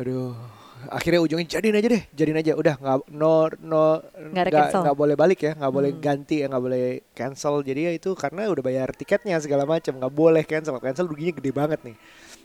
aduh. 0.00 0.32
Akhirnya 0.90 1.20
ujungnya 1.20 1.46
jadiin 1.46 1.76
aja 1.76 1.88
deh, 1.88 2.02
jadiin 2.12 2.38
aja. 2.40 2.52
Udah 2.54 2.74
nggak 2.76 2.96
no 3.12 3.48
no 3.62 4.02
Nggak 4.32 4.96
boleh 4.96 5.14
balik 5.14 5.40
ya, 5.44 5.52
nggak 5.54 5.72
boleh 5.72 5.90
Hmm. 5.94 6.00
ganti 6.02 6.42
ya, 6.42 6.46
nggak 6.50 6.64
boleh 6.64 6.82
cancel. 7.12 7.60
Jadi 7.62 7.80
ya 7.86 7.92
itu 7.94 8.10
karena 8.18 8.48
udah 8.48 8.64
bayar 8.64 8.88
tiketnya 8.92 9.36
segala 9.38 9.64
macam, 9.64 9.96
nggak 9.96 10.12
boleh 10.12 10.42
cancel. 10.44 10.76
Cancel 10.78 11.06
ruginya 11.06 11.32
gede 11.36 11.50
banget 11.54 11.80
nih. 11.84 11.96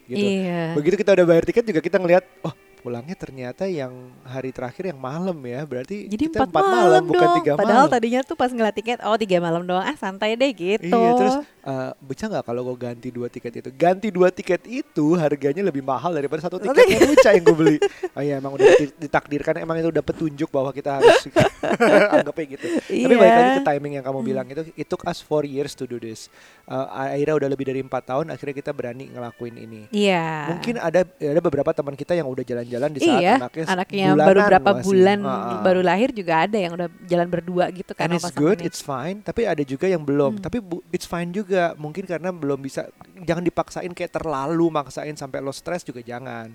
Gitu. 0.09 0.25
Iya. 0.25 0.73
Begitu 0.73 0.95
kita 0.97 1.13
udah 1.13 1.25
bayar 1.25 1.43
tiket 1.45 1.63
juga 1.69 1.81
kita 1.81 2.01
ngelihat, 2.01 2.25
oh 2.41 2.49
pulangnya 2.79 3.11
ternyata 3.11 3.67
yang 3.67 3.91
hari 4.23 4.49
terakhir 4.49 4.89
yang 4.89 4.97
malam 4.97 5.35
ya. 5.45 5.67
Berarti 5.67 6.07
Jadi 6.09 6.31
kita 6.31 6.47
empat, 6.47 6.63
malam, 6.63 7.03
bukan 7.05 7.27
dong. 7.27 7.37
tiga 7.43 7.51
Padahal 7.59 7.85
malam. 7.85 7.93
tadinya 7.93 8.19
tuh 8.23 8.33
pas 8.33 8.49
ngeliat 8.49 8.73
tiket, 8.73 8.97
oh 9.05 9.19
tiga 9.19 9.37
malam 9.37 9.67
doang, 9.67 9.83
ah 9.83 9.93
santai 9.99 10.33
deh 10.33 10.49
gitu. 10.55 10.89
Iya 10.89 11.11
terus 11.19 11.35
eh, 11.63 11.91
bisa 12.03 12.27
nggak 12.27 12.43
kalau 12.45 12.61
gue 12.71 12.77
ganti 12.77 13.09
dua 13.09 13.27
tiket 13.27 13.63
itu? 13.63 13.69
Ganti 13.73 14.07
dua 14.11 14.29
tiket 14.29 14.63
itu 14.67 15.15
harganya 15.15 15.63
lebih 15.65 15.81
mahal 15.81 16.11
daripada 16.11 16.43
satu 16.43 16.59
tiket 16.59 16.85
yang 16.85 17.09
Buca 17.09 17.29
yang 17.33 17.43
gue 17.43 17.57
beli. 17.57 17.77
Oh 18.13 18.21
iya 18.21 18.37
emang 18.37 18.53
udah 18.59 18.67
ditakdirkan 18.99 19.63
emang 19.63 19.79
itu 19.79 19.89
udah 19.89 20.03
petunjuk 20.03 20.49
bahwa 20.51 20.69
kita 20.75 20.99
harus 20.99 21.15
anggapnya 22.13 22.45
gitu. 22.59 22.67
Tapi 22.83 23.13
balik 23.15 23.33
lagi 23.33 23.51
ke 23.57 23.63
timing 23.65 23.93
yang 24.01 24.05
kamu 24.05 24.19
bilang 24.21 24.45
itu, 24.51 24.61
it 24.75 24.85
took 24.85 25.07
us 25.07 25.23
four 25.23 25.47
years 25.47 25.73
to 25.73 25.87
do 25.87 25.97
this. 25.97 26.27
Eh, 26.69 26.85
akhirnya 27.15 27.35
udah 27.39 27.49
lebih 27.49 27.65
dari 27.65 27.81
empat 27.81 28.03
tahun, 28.13 28.25
akhirnya 28.29 28.55
kita 28.61 28.71
berani 28.75 29.09
ngelakuin 29.09 29.55
ini. 29.57 29.81
Iya. 29.89 30.53
Mungkin 30.53 30.75
ada 30.77 31.01
ada 31.07 31.41
beberapa 31.41 31.71
teman 31.73 31.95
kita 31.97 32.13
yang 32.13 32.29
udah 32.29 32.45
jalan-jalan 32.45 32.89
di 32.93 32.99
saat 33.01 33.21
iya, 33.21 33.35
anaknya, 33.41 33.65
anaknya 33.73 34.05
baru 34.13 34.39
berapa 34.45 34.71
masih. 34.77 34.85
bulan 34.85 35.19
ah. 35.25 35.61
baru 35.65 35.81
lahir 35.81 36.09
juga 36.13 36.45
ada 36.45 36.57
yang 36.61 36.73
udah 36.77 36.87
jalan 37.09 37.27
berdua 37.27 37.65
gitu 37.73 37.91
kan 37.97 38.05
And 38.05 38.21
it's 38.21 38.29
good, 38.33 38.61
pasangannya. 38.61 38.69
it's 38.69 38.81
fine. 38.85 39.17
Tapi 39.25 39.41
ada 39.49 39.63
juga 39.65 39.85
yang 39.89 40.05
belum. 40.05 40.37
Hmm. 40.37 40.43
Tapi 40.45 40.57
bu, 40.61 40.85
it's 40.93 41.09
fine 41.09 41.33
juga. 41.33 41.48
Mungkin 41.77 42.05
karena 42.05 42.29
belum 42.29 42.61
bisa. 42.61 42.87
Jangan 43.25 43.43
dipaksain 43.43 43.91
kayak 43.91 44.21
terlalu 44.21 44.69
maksain 44.69 45.17
sampai 45.17 45.41
lo 45.41 45.51
stres 45.51 45.81
juga 45.83 45.99
jangan. 46.05 46.53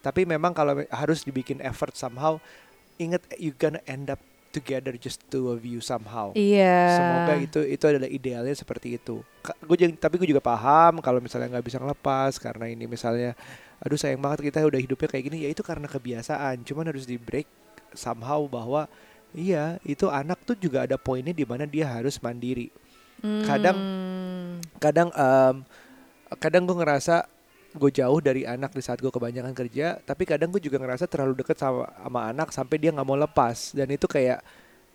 Tapi 0.00 0.22
memang 0.22 0.54
kalau 0.54 0.86
harus 0.86 1.26
dibikin 1.26 1.58
effort 1.64 1.98
somehow, 1.98 2.38
ingat 2.96 3.26
you 3.42 3.50
gonna 3.58 3.82
end 3.90 4.06
up 4.06 4.22
together 4.54 4.96
just 4.96 5.20
two 5.28 5.52
of 5.52 5.60
you 5.68 5.84
somehow. 5.84 6.32
Iya. 6.32 6.96
Semoga 6.96 7.34
itu 7.36 7.60
itu 7.68 7.84
adalah 7.84 8.08
idealnya 8.08 8.56
seperti 8.56 8.96
itu. 8.96 9.20
Gue 9.68 9.76
tapi 10.00 10.16
gue 10.16 10.32
juga 10.32 10.40
paham 10.40 11.04
kalau 11.04 11.20
misalnya 11.20 11.52
nggak 11.52 11.66
bisa 11.66 11.76
ngelepas 11.76 12.40
karena 12.40 12.72
ini 12.72 12.88
misalnya, 12.88 13.36
aduh 13.84 14.00
sayang 14.00 14.24
banget 14.24 14.48
kita 14.48 14.64
udah 14.64 14.80
hidupnya 14.80 15.08
kayak 15.12 15.24
gini. 15.28 15.44
Ya 15.44 15.52
itu 15.52 15.60
karena 15.60 15.84
kebiasaan. 15.84 16.64
Cuman 16.64 16.88
harus 16.88 17.04
di 17.04 17.20
break 17.20 17.44
somehow 17.92 18.40
bahwa 18.48 18.88
iya 19.36 19.76
itu 19.84 20.08
anak 20.08 20.40
tuh 20.48 20.56
juga 20.56 20.88
ada 20.88 20.96
poinnya 20.96 21.36
di 21.36 21.44
mana 21.44 21.68
dia 21.68 21.92
harus 21.92 22.16
mandiri. 22.24 22.72
Kadang- 23.44 23.78
Hmm. 23.78 24.60
Kadang 24.76 25.08
em, 25.10 25.56
kadang 26.36 26.62
gue 26.64 26.76
ngerasa 26.76 27.24
gue 27.76 27.90
jauh 27.92 28.20
dari 28.20 28.48
anak 28.48 28.72
di 28.72 28.80
saat 28.80 29.00
gue 29.00 29.08
kebanyakan 29.08 29.52
kerja. 29.52 30.00
Tapi 30.00 30.22
kadang 30.24 30.52
gue 30.52 30.60
juga 30.60 30.76
ngerasa 30.76 31.08
terlalu 31.08 31.40
deket 31.40 31.56
sama 31.56 31.88
sama 31.96 32.20
anak 32.28 32.48
sampai 32.52 32.76
dia 32.76 32.92
nggak 32.92 33.06
mau 33.08 33.16
lepas. 33.16 33.72
Dan 33.72 33.88
itu 33.88 34.04
kayak 34.04 34.40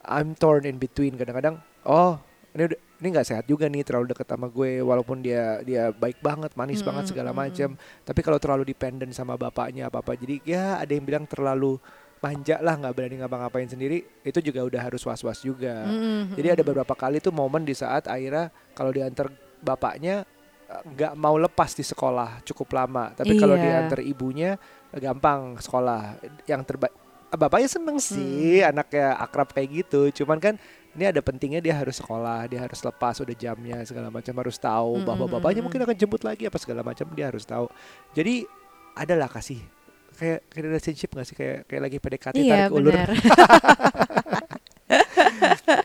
I'm 0.05 0.33
torn 0.33 0.65
in 0.65 0.77
between. 0.77 1.17
Kadang-kadang 1.17 1.61
oh 1.85 2.17
ini 2.51 2.67
ini 3.01 3.07
nggak 3.09 3.25
sehat 3.25 3.45
juga 3.49 3.65
nih 3.65 3.81
terlalu 3.81 4.13
deket 4.13 4.27
sama 4.29 4.45
gue 4.45 4.83
walaupun 4.85 5.23
dia 5.23 5.63
dia 5.65 5.89
baik 5.89 6.21
banget 6.21 6.51
manis 6.53 6.85
banget 6.85 7.07
Mm-mm, 7.07 7.11
segala 7.15 7.31
mm-mm. 7.33 7.47
macam 7.49 7.69
tapi 8.05 8.19
kalau 8.21 8.37
terlalu 8.37 8.63
dependen 8.69 9.09
sama 9.15 9.39
bapaknya 9.39 9.87
apa 9.89 10.03
apa 10.03 10.13
jadi 10.13 10.35
ya 10.45 10.65
ada 10.77 10.91
yang 10.91 11.01
bilang 11.07 11.25
terlalu 11.25 11.79
manja 12.21 12.61
lah 12.61 12.77
nggak 12.77 12.93
berani 12.93 13.15
ngapa-ngapain 13.17 13.65
sendiri 13.65 14.05
itu 14.21 14.39
juga 14.45 14.61
udah 14.61 14.81
harus 14.87 15.01
was-was 15.01 15.41
juga. 15.41 15.89
Mm-mm, 15.89 16.37
jadi 16.37 16.53
ada 16.53 16.61
beberapa 16.61 16.93
kali 16.93 17.17
tuh 17.17 17.33
momen 17.33 17.65
di 17.65 17.73
saat 17.73 18.05
Aira 18.05 18.53
kalau 18.77 18.93
diantar 18.93 19.33
bapaknya 19.57 20.21
eh, 20.69 20.81
nggak 20.85 21.13
mau 21.17 21.33
lepas 21.41 21.73
di 21.73 21.81
sekolah 21.81 22.45
cukup 22.45 22.77
lama. 22.77 23.09
Tapi 23.17 23.33
kalau 23.41 23.57
Iya. 23.57 23.65
diantar 23.65 24.05
ibunya 24.05 24.53
eh, 24.93 24.99
gampang 25.01 25.57
sekolah. 25.57 26.21
Yang 26.45 26.61
terbaik 26.69 26.93
bapaknya 27.31 27.69
seneng 27.71 27.97
sih 27.97 28.61
anaknya 28.61 29.17
akrab 29.17 29.49
kayak 29.49 29.81
gitu. 29.81 30.13
Cuman 30.21 30.37
kan 30.37 30.61
ini 30.93 31.09
ada 31.09 31.25
pentingnya 31.25 31.57
dia 31.63 31.73
harus 31.73 31.97
sekolah 31.97 32.45
dia 32.51 32.61
harus 32.61 32.77
lepas 32.83 33.17
udah 33.23 33.33
jamnya 33.33 33.81
segala 33.87 34.11
macam 34.11 34.35
harus 34.37 34.59
tahu 34.59 35.01
bahwa 35.07 35.25
mm, 35.25 35.33
bapaknya 35.39 35.61
mm, 35.63 35.65
mungkin 35.65 35.81
akan 35.87 35.95
jemput 35.95 36.21
lagi 36.27 36.43
apa 36.45 36.59
segala 36.59 36.85
macam 36.85 37.07
dia 37.17 37.33
harus 37.33 37.47
tahu. 37.47 37.65
Jadi 38.13 38.45
adalah 38.93 39.31
kasih 39.31 39.63
kayak 40.21 40.45
kayak 40.47 40.63
relationship 40.69 41.09
gak 41.09 41.25
sih 41.25 41.33
kayak 41.33 41.65
kayak 41.65 41.81
lagi 41.81 41.97
PDKT 41.97 42.35
Iya 42.37 42.69
tarik 42.69 42.77
ulur. 42.77 42.93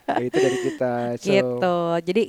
Kayak 0.06 0.26
itu 0.28 0.38
dari 0.38 0.58
kita 0.62 0.92
so 1.16 1.24
gitu. 1.26 1.76
Jadi 2.04 2.22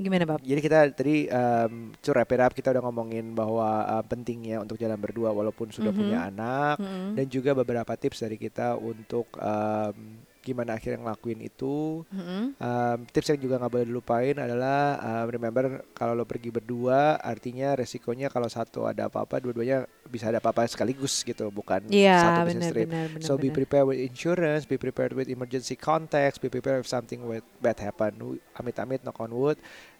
gimana 0.00 0.24
Bab? 0.24 0.40
Jadi 0.40 0.60
kita 0.64 0.78
tadi 0.96 1.28
um, 1.28 1.92
it 2.32 2.40
up, 2.40 2.52
kita 2.56 2.72
udah 2.72 2.82
ngomongin 2.82 3.36
bahwa 3.36 3.84
uh, 3.84 4.00
pentingnya 4.00 4.64
untuk 4.64 4.80
jalan 4.80 4.96
berdua 4.96 5.28
walaupun 5.30 5.68
sudah 5.68 5.92
Mhm. 5.92 5.98
punya 6.00 6.18
anak 6.24 6.80
Mm-mm. 6.80 7.20
dan 7.20 7.26
juga 7.28 7.52
beberapa 7.52 7.92
tips 7.92 8.24
dari 8.24 8.40
kita 8.40 8.80
untuk 8.80 9.28
um, 9.36 10.24
gimana 10.50 10.74
akhirnya 10.74 10.98
ngelakuin 11.00 11.40
itu. 11.40 12.02
Mm-mm. 12.10 12.58
Um, 12.58 12.98
tips 13.06 13.30
yang 13.30 13.40
juga 13.40 13.54
nggak 13.56 13.70
boleh 13.70 13.86
dilupain 13.86 14.34
adalah 14.34 14.78
um, 14.98 15.26
remember 15.28 15.64
kalau 15.92 16.12
lo 16.12 16.24
pergi 16.24 16.50
berdua 16.50 17.16
artinya 17.16 17.72
resikonya 17.72 18.26
kalau 18.26 18.46
satu 18.46 18.84
ada 18.84 19.06
apa-apa 19.06 19.38
dua-duanya 19.38 19.82
bisa 20.04 20.26
ada 20.26 20.38
apa-apa 20.38 20.66
sekaligus 20.66 21.22
gitu 21.22 21.48
bukan 21.48 21.86
Iya 21.86 22.18
satu 22.20 22.40
business 22.44 22.68
trip. 22.68 22.86
benar 22.86 23.06
benar. 23.08 23.22
So 23.22 23.34
be 23.34 23.46
benar. 23.46 23.56
prepared 23.56 23.86
with 23.86 24.00
insurance, 24.00 24.62
be 24.64 24.74
prepared 24.74 25.12
with 25.12 25.26
emergency 25.26 25.74
contacts, 25.74 26.36
be 26.36 26.46
prepared 26.46 26.82
if 26.82 26.90
something 26.90 27.22
with 27.22 27.46
bad 27.58 27.78
happen. 27.78 28.18
Amit-amit 28.52 29.00
knock 29.00 29.16
on 29.16 29.30
wood. 29.30 29.56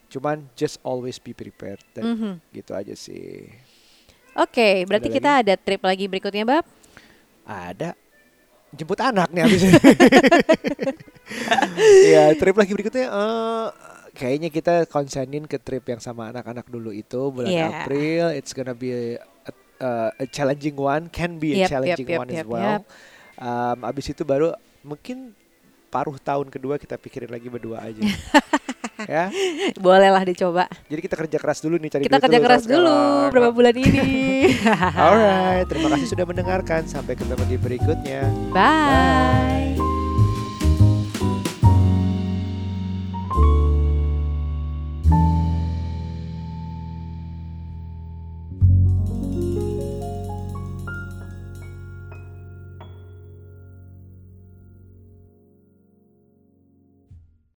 Cuman 0.09 0.51
just 0.53 0.83
always 0.83 1.17
be 1.17 1.31
prepared. 1.31 1.79
Dan 1.93 2.03
Mhm. 2.11 2.33
gitu 2.51 2.75
aja 2.75 2.93
sih. 2.93 3.47
Oke, 4.33 4.83
berarti 4.85 5.07
Ada 5.07 5.15
kita 5.15 5.31
ada 5.39 5.55
trip 5.55 5.83
lagi 5.83 6.07
berikutnya 6.07 6.43
Bab. 6.43 6.67
Ada 7.43 7.95
jemput 8.71 9.01
anak 9.01 9.29
nih 9.31 9.43
habis 9.45 9.63
ini. 9.63 9.75
Iya, 11.81 12.35
trip 12.35 12.59
lagi 12.59 12.75
berikutnya 12.75 13.07
eh 13.07 13.67
kayaknya 14.11 14.51
kita 14.51 14.75
konsenin 14.91 15.47
ke 15.47 15.57
trip 15.57 15.87
yang 15.87 16.03
sama 16.03 16.35
anak-anak 16.35 16.67
dulu 16.67 16.91
itu 16.91 17.31
bulan 17.31 17.51
Iya. 17.51 17.87
April. 17.87 18.25
It's 18.35 18.51
gonna 18.51 18.75
be 18.75 19.17
a, 19.17 19.23
a- 19.81 20.13
a 20.19 20.27
challenging 20.27 20.75
one, 20.75 21.07
can 21.09 21.39
be 21.39 21.55
Yep, 21.55 21.57
a 21.57 21.61
yep, 21.63 21.71
challenging 21.71 22.09
yep, 22.11 22.21
one 22.21 22.29
as 22.29 22.37
yep, 22.43 22.47
well. 22.51 22.83
yep. 22.83 22.83
Um, 23.41 23.79
abis 23.87 24.11
itu 24.13 24.27
baru 24.27 24.53
mungkin 24.83 25.33
paruh 25.89 26.19
tahun 26.19 26.51
kedua 26.51 26.77
kita 26.77 26.99
pikirin 26.99 27.31
lagi 27.31 27.47
berdua 27.47 27.81
aja. 27.81 28.03
ya, 29.07 29.25
Bolehlah 29.79 30.23
dicoba. 30.23 30.65
jadi 30.87 31.01
kita 31.01 31.17
kerja 31.17 31.37
keras 31.37 31.61
dulu 31.61 31.77
nih 31.77 31.89
cari 31.89 32.03
Kita 32.03 32.17
duit 32.17 32.25
kerja 32.25 32.37
dulu 32.37 32.45
keras 32.45 32.63
sekarang. 32.63 32.83
dulu 32.83 32.97
berapa 33.31 33.51
bulan 33.51 33.75
ini. 33.75 34.09
Alright, 34.99 35.67
terima 35.67 35.89
kasih 35.93 36.09
sudah 36.09 36.25
mendengarkan. 36.25 36.85
Sampai 36.85 37.15
ketemu 37.15 37.45
di 37.47 37.57
berikutnya. 37.57 38.23
Bye. 38.51 39.60